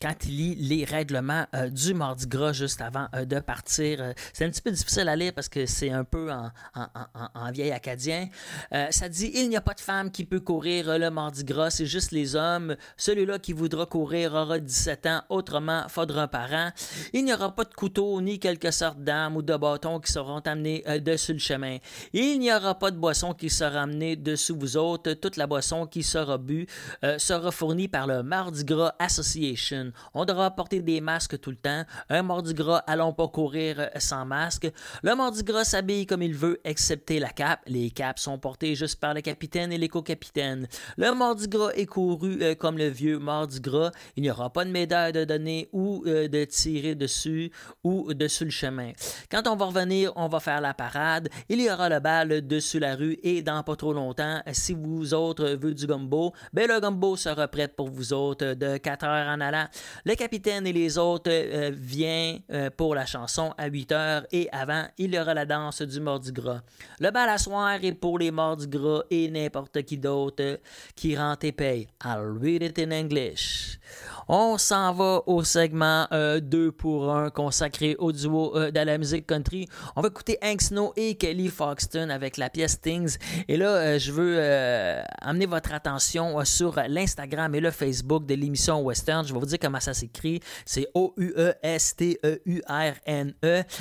quand 0.00 0.14
il 0.26 0.36
lit 0.36 0.54
les 0.56 0.84
règlements 0.84 1.46
euh, 1.54 1.68
du 1.68 1.94
Mardi 1.94 2.26
Gras 2.26 2.52
juste 2.52 2.80
avant 2.80 3.06
euh, 3.14 3.24
de 3.24 3.38
partir, 3.40 4.00
euh, 4.00 4.12
c'est 4.32 4.44
un 4.44 4.50
petit 4.50 4.62
peu 4.62 4.70
difficile 4.70 5.08
à 5.08 5.16
lire 5.16 5.32
parce 5.34 5.48
que 5.48 5.66
c'est 5.66 5.90
un 5.90 6.04
peu 6.04 6.30
en, 6.32 6.50
en- 6.74 6.86
en- 7.34 7.52
vieil 7.52 7.72
acadien. 7.72 8.28
Ça 8.90 9.08
dit 9.08 9.30
Il 9.34 9.48
n'y 9.48 9.56
a 9.56 9.60
pas 9.60 9.74
de 9.74 9.80
femme 9.80 10.10
qui 10.10 10.24
peut 10.24 10.40
courir 10.40 10.98
le 10.98 11.10
Mardi 11.10 11.44
Gras, 11.44 11.70
c'est 11.70 11.86
juste 11.86 12.10
les 12.12 12.34
hommes. 12.36 12.76
Celui-là 12.96 13.38
qui 13.38 13.52
voudra 13.52 13.86
courir 13.86 14.34
aura 14.34 14.58
17 14.58 15.06
ans, 15.06 15.22
autrement, 15.28 15.84
faudra 15.88 16.22
un 16.22 16.28
parent. 16.28 16.70
Il 17.12 17.24
n'y 17.24 17.32
aura 17.32 17.54
pas 17.54 17.64
de 17.64 17.74
couteau 17.74 18.20
ni 18.20 18.38
quelque 18.38 18.70
sorte 18.70 18.98
d'armes 18.98 19.36
ou 19.36 19.42
de 19.42 19.56
bâtons 19.56 20.00
qui 20.00 20.10
seront 20.10 20.40
amenés 20.40 20.82
dessus 21.00 21.32
le 21.34 21.38
chemin. 21.38 21.78
Il 22.12 22.38
n'y 22.40 22.52
aura 22.52 22.78
pas 22.78 22.90
de 22.90 22.96
boisson 22.96 23.34
qui 23.34 23.50
sera 23.50 23.82
amenée 23.82 24.16
dessous 24.16 24.56
vous 24.58 24.76
autres. 24.76 25.12
Toute 25.14 25.36
la 25.36 25.46
boisson 25.46 25.86
qui 25.86 26.02
sera 26.02 26.38
bue 26.38 26.66
euh, 27.04 27.18
sera 27.18 27.50
fournie 27.50 27.88
par 27.88 28.06
le 28.06 28.22
Mardi 28.22 28.64
Gras 28.64 28.94
Association. 28.98 29.73
On 30.14 30.24
devra 30.24 30.50
porter 30.50 30.80
des 30.80 31.00
masques 31.00 31.40
tout 31.40 31.50
le 31.50 31.56
temps. 31.56 31.84
Un 32.08 32.22
Mardi 32.22 32.54
Gras, 32.54 32.82
allons 32.86 33.12
pas 33.12 33.28
courir 33.28 33.76
euh, 33.78 33.88
sans 33.98 34.24
masque. 34.24 34.70
Le 35.02 35.14
Mardi 35.14 35.42
Gras 35.42 35.64
s'habille 35.64 36.06
comme 36.06 36.22
il 36.22 36.34
veut, 36.34 36.60
excepté 36.64 37.18
la 37.18 37.30
cape. 37.30 37.60
Les 37.66 37.90
capes 37.90 38.18
sont 38.18 38.38
portées 38.38 38.74
juste 38.74 39.00
par 39.00 39.14
le 39.14 39.20
capitaine 39.20 39.72
et 39.72 39.78
les 39.78 39.88
co-capitaines. 39.88 40.68
Le 40.96 41.12
Mardi 41.14 41.48
Gras 41.48 41.70
est 41.74 41.86
couru 41.86 42.38
euh, 42.42 42.54
comme 42.54 42.78
le 42.78 42.88
vieux 42.88 43.18
Mardi 43.18 43.60
Gras. 43.60 43.90
Il 44.16 44.22
n'y 44.22 44.30
aura 44.30 44.50
pas 44.50 44.64
de 44.64 44.70
médaille 44.70 45.12
de 45.12 45.24
donner 45.24 45.68
ou 45.72 46.04
euh, 46.06 46.28
de 46.28 46.44
tirer 46.44 46.94
dessus 46.94 47.50
ou 47.82 48.12
dessus 48.14 48.44
le 48.44 48.50
chemin. 48.50 48.92
Quand 49.30 49.46
on 49.46 49.56
va 49.56 49.66
revenir, 49.66 50.12
on 50.16 50.28
va 50.28 50.40
faire 50.40 50.60
la 50.60 50.74
parade. 50.74 51.28
Il 51.48 51.60
y 51.60 51.70
aura 51.70 51.88
le 51.88 52.00
bal 52.00 52.46
dessus 52.46 52.78
la 52.78 52.94
rue 52.94 53.18
et 53.22 53.42
dans 53.42 53.62
pas 53.62 53.76
trop 53.76 53.92
longtemps, 53.92 54.40
si 54.52 54.74
vous 54.74 55.14
autres 55.14 55.56
voulez 55.60 55.74
du 55.74 55.86
gumbo, 55.86 56.32
ben 56.52 56.68
le 56.68 56.80
gumbo 56.80 57.16
sera 57.16 57.48
prêt 57.48 57.68
pour 57.68 57.88
vous 57.88 58.12
autres 58.12 58.54
de 58.54 58.76
4 58.76 59.04
heures 59.04 59.28
en 59.28 59.40
allant. 59.40 59.63
Le 60.04 60.14
capitaine 60.14 60.66
et 60.66 60.72
les 60.72 60.98
autres 60.98 61.30
euh, 61.30 61.70
viennent 61.74 62.40
euh, 62.50 62.70
pour 62.76 62.94
la 62.94 63.06
chanson 63.06 63.52
à 63.58 63.66
8 63.66 63.92
heures 63.92 64.26
et 64.32 64.48
avant, 64.52 64.86
il 64.98 65.14
y 65.14 65.18
aura 65.18 65.34
la 65.34 65.46
danse 65.46 65.82
du 65.82 66.00
Mardi 66.00 66.32
Gras. 66.32 66.60
Le 67.00 67.10
bal 67.10 67.28
à 67.28 67.38
soir 67.38 67.78
est 67.82 67.92
pour 67.92 68.18
les 68.18 68.30
Mardi 68.30 68.68
Gras 68.68 69.02
et 69.10 69.30
n'importe 69.30 69.82
qui 69.82 69.98
d'autre 69.98 70.60
qui 70.94 71.16
rentre 71.16 71.46
et 71.46 71.52
paye. 71.52 71.88
I'll 72.04 72.38
read 72.40 72.62
it 72.62 72.78
in 72.78 72.90
English. 72.90 73.78
On 74.28 74.58
s'en 74.58 74.92
va 74.92 75.22
au 75.26 75.44
segment 75.44 76.06
2 76.10 76.72
pour 76.72 77.10
1 77.10 77.30
consacré 77.30 77.96
au 77.98 78.12
duo 78.12 78.56
euh, 78.56 78.70
de 78.70 78.80
la 78.80 78.98
musique 78.98 79.26
country. 79.26 79.68
On 79.96 80.00
va 80.00 80.08
écouter 80.08 80.38
Hank 80.42 80.62
Snow 80.62 80.92
et 80.96 81.14
Kelly 81.16 81.48
Foxton 81.48 82.10
avec 82.10 82.36
la 82.36 82.50
pièce 82.50 82.80
Things. 82.80 83.18
Et 83.48 83.56
là, 83.56 83.68
euh, 83.68 83.98
je 83.98 84.12
veux 84.12 84.36
euh, 84.38 85.02
amener 85.20 85.46
votre 85.46 85.72
attention 85.72 86.38
euh, 86.38 86.44
sur 86.44 86.80
l'Instagram 86.88 87.54
et 87.54 87.60
le 87.60 87.70
Facebook 87.70 88.26
de 88.26 88.34
l'émission 88.34 88.80
Western. 88.80 89.26
Je 89.26 89.32
vais 89.32 89.40
vous 89.40 89.46
dire 89.46 89.58
comment 89.60 89.80
ça 89.80 89.94
s'écrit. 89.94 90.40
C'est 90.64 90.88
O-U-E-S-T-E-U-R-N-E. 90.94 91.54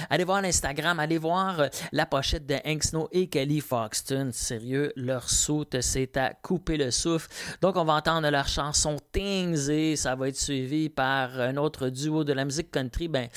Allez 0.09 0.23
voir 0.23 0.41
l'Instagram, 0.41 0.99
allez 0.99 1.17
voir 1.17 1.59
euh, 1.59 1.67
la 1.91 2.05
pochette 2.05 2.45
de 2.45 2.55
Hank 2.65 2.83
Snow 2.83 3.09
et 3.11 3.27
Kelly 3.27 3.61
Foxton. 3.61 4.29
Sérieux, 4.31 4.93
leur 4.95 5.29
soute, 5.29 5.81
c'est 5.81 6.17
à 6.17 6.33
couper 6.33 6.77
le 6.77 6.91
souffle. 6.91 7.29
Donc, 7.61 7.75
on 7.75 7.83
va 7.85 7.93
entendre 7.93 8.29
leur 8.29 8.47
chanson 8.47 8.97
Things 9.11 9.69
et 9.69 9.95
ça 9.95 10.15
va 10.15 10.29
être 10.29 10.32
suivi 10.35 10.89
par 10.89 11.39
un 11.39 11.57
autre 11.57 11.89
duo 11.89 12.23
de 12.23 12.33
la 12.33 12.45
musique 12.45 12.71
country. 12.71 13.07
Ben, 13.07 13.27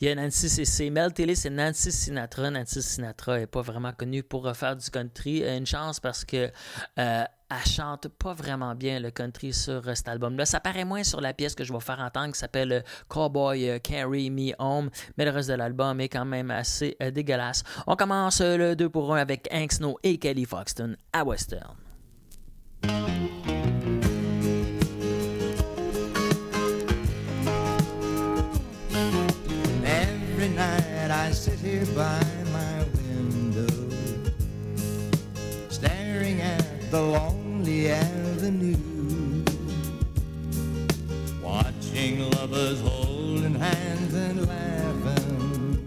il 0.00 0.08
y 0.08 0.10
a 0.10 0.14
Nancy, 0.14 0.48
c'est 0.48 0.90
Mel 0.90 1.12
Tillis 1.12 1.42
et 1.44 1.50
Nancy 1.50 1.92
Sinatra. 1.92 2.50
Nancy 2.50 2.82
Sinatra 2.82 3.38
n'est 3.38 3.46
pas 3.46 3.62
vraiment 3.62 3.92
connue 3.92 4.22
pour 4.22 4.44
refaire 4.44 4.76
du 4.76 4.90
country. 4.90 5.42
Une 5.42 5.66
chance 5.66 6.00
parce 6.00 6.24
que 6.24 6.50
euh, 6.98 7.24
elle 7.50 7.70
chante 7.70 8.08
pas 8.08 8.32
vraiment 8.32 8.74
bien 8.74 8.98
le 8.98 9.10
country 9.10 9.52
sur 9.52 9.86
euh, 9.86 9.94
cet 9.94 10.08
album-là. 10.08 10.46
Ça 10.46 10.60
paraît 10.60 10.84
moins 10.84 11.04
sur 11.04 11.20
la 11.20 11.32
pièce 11.32 11.54
que 11.54 11.64
je 11.64 11.72
vais 11.72 11.80
faire 11.80 12.00
entendre 12.00 12.32
qui 12.32 12.38
s'appelle 12.38 12.72
euh, 12.72 12.80
Cowboy 13.08 13.70
euh, 13.70 13.78
Carry 13.78 14.30
Me 14.30 14.52
Home, 14.58 14.90
mais 15.16 15.24
le 15.24 15.30
reste 15.30 15.48
de 15.50 15.54
l'album 15.54 16.00
est 16.00 16.08
quand 16.08 16.24
même 16.24 16.50
assez 16.50 16.96
dégueulasse. 17.12 17.62
On 17.86 17.96
commence 17.96 18.40
le 18.40 18.74
2 18.74 18.88
pour 18.88 19.14
1 19.14 19.18
avec 19.18 19.48
Hank 19.52 19.72
Snow 19.72 19.96
et 20.02 20.18
Kelly 20.18 20.44
Foxton 20.44 20.96
à 21.12 21.24
Western. 21.24 21.76
Night 30.56 31.10
I 31.10 31.32
sit 31.32 31.58
here 31.58 31.84
by 31.94 32.24
my 32.50 32.84
window, 32.96 33.68
staring 35.68 36.40
at 36.40 36.90
the 36.90 37.02
lonely 37.02 37.90
avenue, 37.90 39.44
watching 41.42 42.30
lovers 42.30 42.80
holding 42.80 43.54
hands 43.54 44.14
and 44.14 44.48
laughing, 44.48 45.84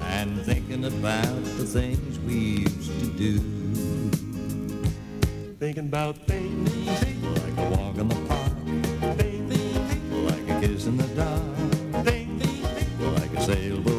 and 0.00 0.40
thinking 0.46 0.86
about 0.86 1.44
the 1.58 1.66
things 1.66 2.18
we 2.20 2.64
used 2.64 2.98
to 3.00 3.06
do. 3.18 3.38
Thinking 5.58 5.88
about 5.88 6.16
things 6.26 7.02
like 7.42 7.58
a 7.58 7.70
walk 7.76 7.98
in 7.98 8.08
the 8.08 8.20
park, 8.24 8.52
like 10.30 10.48
a 10.48 10.66
kiss 10.66 10.86
in 10.86 10.96
the 10.96 11.08
dark 11.08 11.75
sailboat 13.46 13.95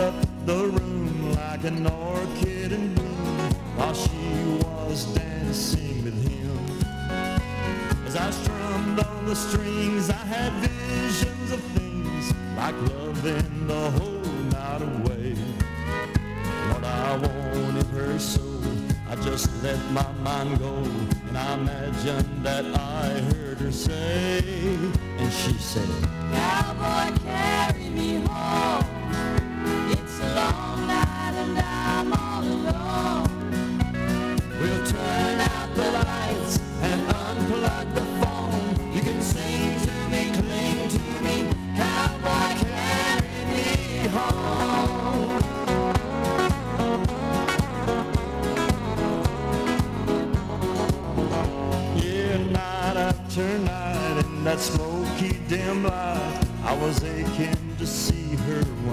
up 0.00 0.14
the 0.46 0.56
room 0.56 1.32
like 1.32 1.64
an 1.64 1.86
orchid 1.86 2.72
in 2.72 2.94
bloom 2.94 3.52
while 3.76 3.92
she 3.92 4.32
was 4.64 5.04
dancing 5.14 6.02
with 6.04 6.18
him. 6.26 6.58
As 8.06 8.16
I 8.16 8.30
strummed 8.30 9.00
on 9.00 9.26
the 9.26 9.36
strings, 9.36 10.08
I 10.08 10.24
had 10.34 10.52
visions 10.54 11.52
of 11.52 11.60
things 11.76 12.32
like 12.56 12.74
loving 12.94 13.66
the 13.66 13.90
whole 13.98 14.32
night 14.56 14.82
away. 14.82 15.34
What 16.70 16.84
I 16.84 17.16
wanted 17.16 17.86
her 17.88 18.18
so, 18.18 18.46
I 19.10 19.16
just 19.16 19.48
let 19.62 19.78
my 19.92 20.10
mind 20.24 20.58
go, 20.60 20.76
and 21.28 21.36
I 21.36 21.54
imagined 21.54 22.42
that 22.42 22.64
I 22.74 23.20
heard 23.32 23.58
her 23.58 23.72
say, 23.72 24.42
and 25.18 25.32
she 25.32 25.52
said, 25.54 25.90
Cowboy, 26.32 27.18
carry 27.18 27.90
me 27.90 28.24
home. 28.24 28.59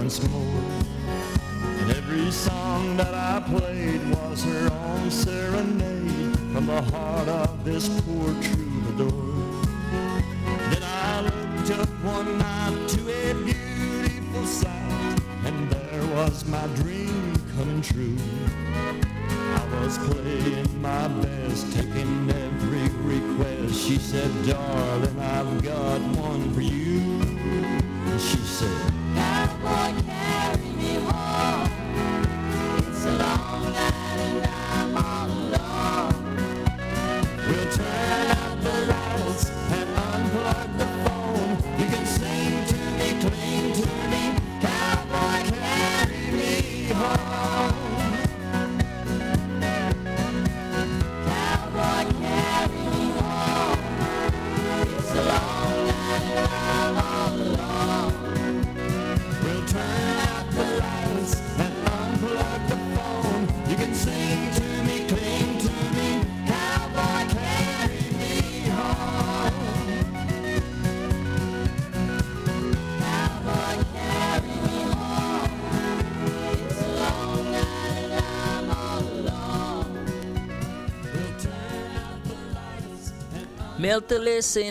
once 0.08 0.22
more. 0.30 0.67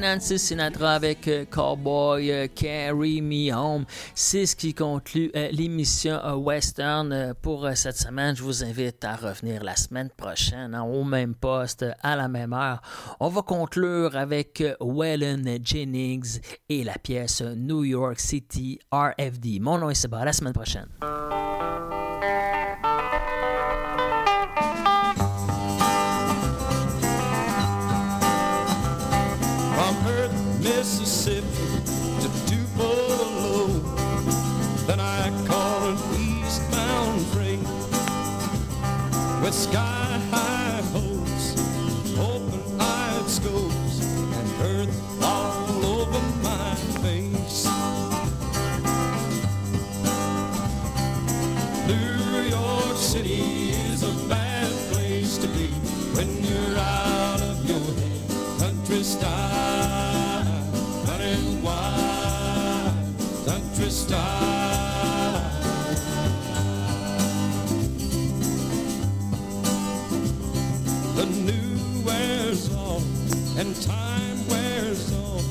Nancy 0.02 0.40
Sinatra 0.40 0.94
avec 0.94 1.28
euh, 1.28 1.46
Cowboy 1.46 2.32
euh, 2.32 2.48
Carry 2.54 3.22
Me 3.22 3.54
Home. 3.54 3.86
C'est 4.16 4.46
ce 4.46 4.56
qui 4.56 4.74
conclut 4.74 5.32
euh, 5.36 5.50
l'émission 5.52 6.20
Western 6.38 7.34
pour 7.42 7.68
cette 7.76 7.98
semaine. 7.98 8.36
Je 8.36 8.44
vous 8.44 8.64
invite 8.64 9.04
à 9.04 9.16
revenir 9.16 9.64
la 9.64 9.76
semaine 9.76 10.10
prochaine 10.16 10.74
hein, 10.74 10.84
au 10.84 11.04
même 11.04 11.36
poste, 11.36 11.86
à 12.02 12.16
la 12.16 12.28
même 12.28 12.54
heure. 12.54 12.82
On 13.20 13.28
va 13.28 13.42
conclure 13.42 14.16
avec 14.16 14.64
Wellen 14.80 15.60
Jennings 15.62 16.40
et 16.70 16.84
la 16.84 16.98
pièce 16.98 17.42
New 17.42 17.84
York 17.84 18.20
City 18.20 18.80
RFD. 18.92 19.60
Mon 19.60 19.78
nom 19.78 19.90
est 19.90 19.96
Seba. 19.96 20.20
À 20.20 20.26
la 20.26 20.34
semaine 20.34 20.54
prochaine. 20.54 20.88
with 39.48 39.56
sky. 39.56 39.97
and 73.58 73.76
time 73.82 74.48
wears 74.48 75.12
on, 75.14 75.42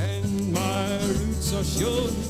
and 0.00 0.52
my 0.54 0.96
roots 1.06 1.52
are 1.52 1.64
sure. 1.64 2.29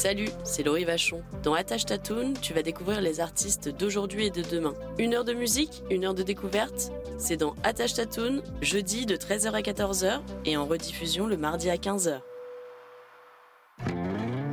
Salut, 0.00 0.30
c'est 0.44 0.62
Laurie 0.62 0.86
Vachon. 0.86 1.22
Dans 1.42 1.52
Attache 1.52 1.84
Tatoon, 1.84 2.32
tu 2.40 2.54
vas 2.54 2.62
découvrir 2.62 3.02
les 3.02 3.20
artistes 3.20 3.68
d'aujourd'hui 3.68 4.28
et 4.28 4.30
de 4.30 4.40
demain. 4.40 4.72
Une 4.98 5.12
heure 5.12 5.26
de 5.26 5.34
musique, 5.34 5.82
une 5.90 6.06
heure 6.06 6.14
de 6.14 6.22
découverte. 6.22 6.90
C'est 7.18 7.36
dans 7.36 7.54
Attache 7.64 7.92
Tatoon, 7.92 8.40
jeudi 8.62 9.04
de 9.04 9.14
13h 9.14 9.52
à 9.52 9.60
14h 9.60 10.22
et 10.46 10.56
en 10.56 10.64
rediffusion 10.64 11.26
le 11.26 11.36
mardi 11.36 11.68
à 11.68 11.76
15h. 11.76 12.22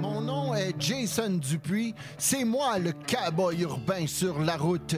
Mon 0.02 0.20
nom 0.20 0.54
est 0.54 0.76
Jason 0.78 1.40
Dupuis. 1.42 1.96
C'est 2.18 2.44
moi 2.44 2.78
le 2.78 2.92
cowboy 2.92 3.62
urbain 3.62 4.06
sur 4.06 4.42
la 4.42 4.58
route. 4.58 4.98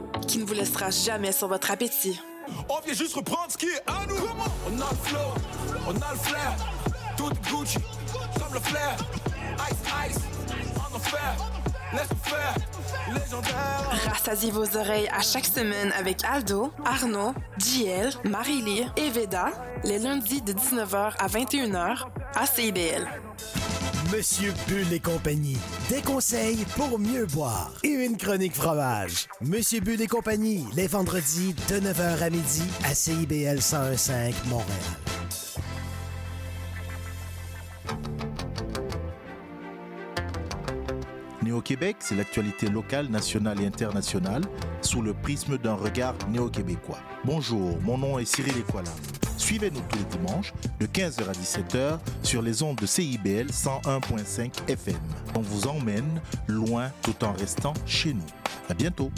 qui 0.31 0.37
ne 0.37 0.45
vous 0.45 0.53
laissera 0.53 0.89
jamais 0.91 1.33
sur 1.33 1.49
votre 1.49 1.71
appétit. 1.71 2.21
On 2.69 2.79
vient 2.85 2.93
juste 2.93 3.15
reprendre 3.15 3.51
ce 3.51 3.57
qui 3.57 3.65
est 3.65 3.83
à 3.85 4.05
nous. 4.07 4.15
On 4.65 4.79
a 4.79 4.89
le 4.89 4.97
flow, 5.03 5.19
on 5.85 5.89
a 5.89 6.11
le 6.13 6.19
flair. 6.19 6.55
Tout 7.17 7.29
Gucci, 7.49 7.77
comme 8.39 8.53
le 8.53 8.61
flair. 8.61 8.95
Ice, 9.69 10.09
ice, 10.09 10.19
on 10.77 10.95
en 10.95 10.99
fait. 10.99 11.17
Laisse 11.91 12.07
faire, 12.23 12.55
légendaire. 13.09 14.09
Rassasiez 14.09 14.51
vos 14.51 14.77
oreilles 14.77 15.09
à 15.09 15.19
chaque 15.19 15.45
semaine 15.45 15.91
avec 15.99 16.23
Aldo, 16.23 16.71
Arnaud, 16.85 17.33
JL, 17.57 18.11
Marie-Lee 18.23 18.87
et 18.95 19.09
Veda, 19.09 19.47
les 19.83 19.99
lundis 19.99 20.41
de 20.41 20.53
19h 20.53 21.13
à 21.19 21.27
21h 21.27 22.05
à 22.35 22.45
CIBL. 22.45 23.05
Monsieur 24.09 24.51
Bull 24.67 24.91
et 24.91 24.99
compagnie. 24.99 25.57
Des 25.89 26.01
conseils 26.01 26.65
pour 26.75 26.97
mieux 26.97 27.25
boire. 27.27 27.71
Et 27.83 27.89
une 27.89 28.17
chronique 28.17 28.55
fromage. 28.55 29.27
Monsieur 29.41 29.79
Bull 29.79 30.01
et 30.01 30.07
compagnie, 30.07 30.65
les 30.75 30.87
vendredis 30.87 31.53
de 31.69 31.75
9h 31.75 32.23
à 32.23 32.29
midi 32.29 32.63
à 32.83 32.95
CIBL 32.95 33.59
1015 33.59 34.33
Montréal. 34.49 34.67
Néo-Québec, 41.43 41.97
c'est 41.99 42.15
l'actualité 42.15 42.69
locale, 42.69 43.07
nationale 43.07 43.61
et 43.61 43.67
internationale 43.67 44.43
sous 44.81 45.01
le 45.01 45.13
prisme 45.13 45.57
d'un 45.57 45.75
regard 45.75 46.15
néo-québécois. 46.29 46.99
Bonjour, 47.23 47.79
mon 47.81 47.97
nom 47.97 48.17
est 48.17 48.25
Cyril 48.25 48.57
Equala. 48.57 48.91
Suivez-nous 49.41 49.81
tous 49.89 49.97
les 49.97 50.17
dimanches 50.17 50.53
de 50.79 50.85
15h 50.85 51.27
à 51.27 51.31
17h 51.31 51.99
sur 52.21 52.43
les 52.43 52.61
ondes 52.61 52.77
de 52.77 52.85
CIBL 52.85 53.47
101.5 53.47 54.69
FM. 54.69 54.95
On 55.35 55.41
vous 55.41 55.67
emmène 55.67 56.21
loin 56.47 56.91
tout 57.01 57.25
en 57.25 57.33
restant 57.33 57.73
chez 57.87 58.13
nous. 58.13 58.21
À 58.69 58.75
bientôt. 58.75 59.11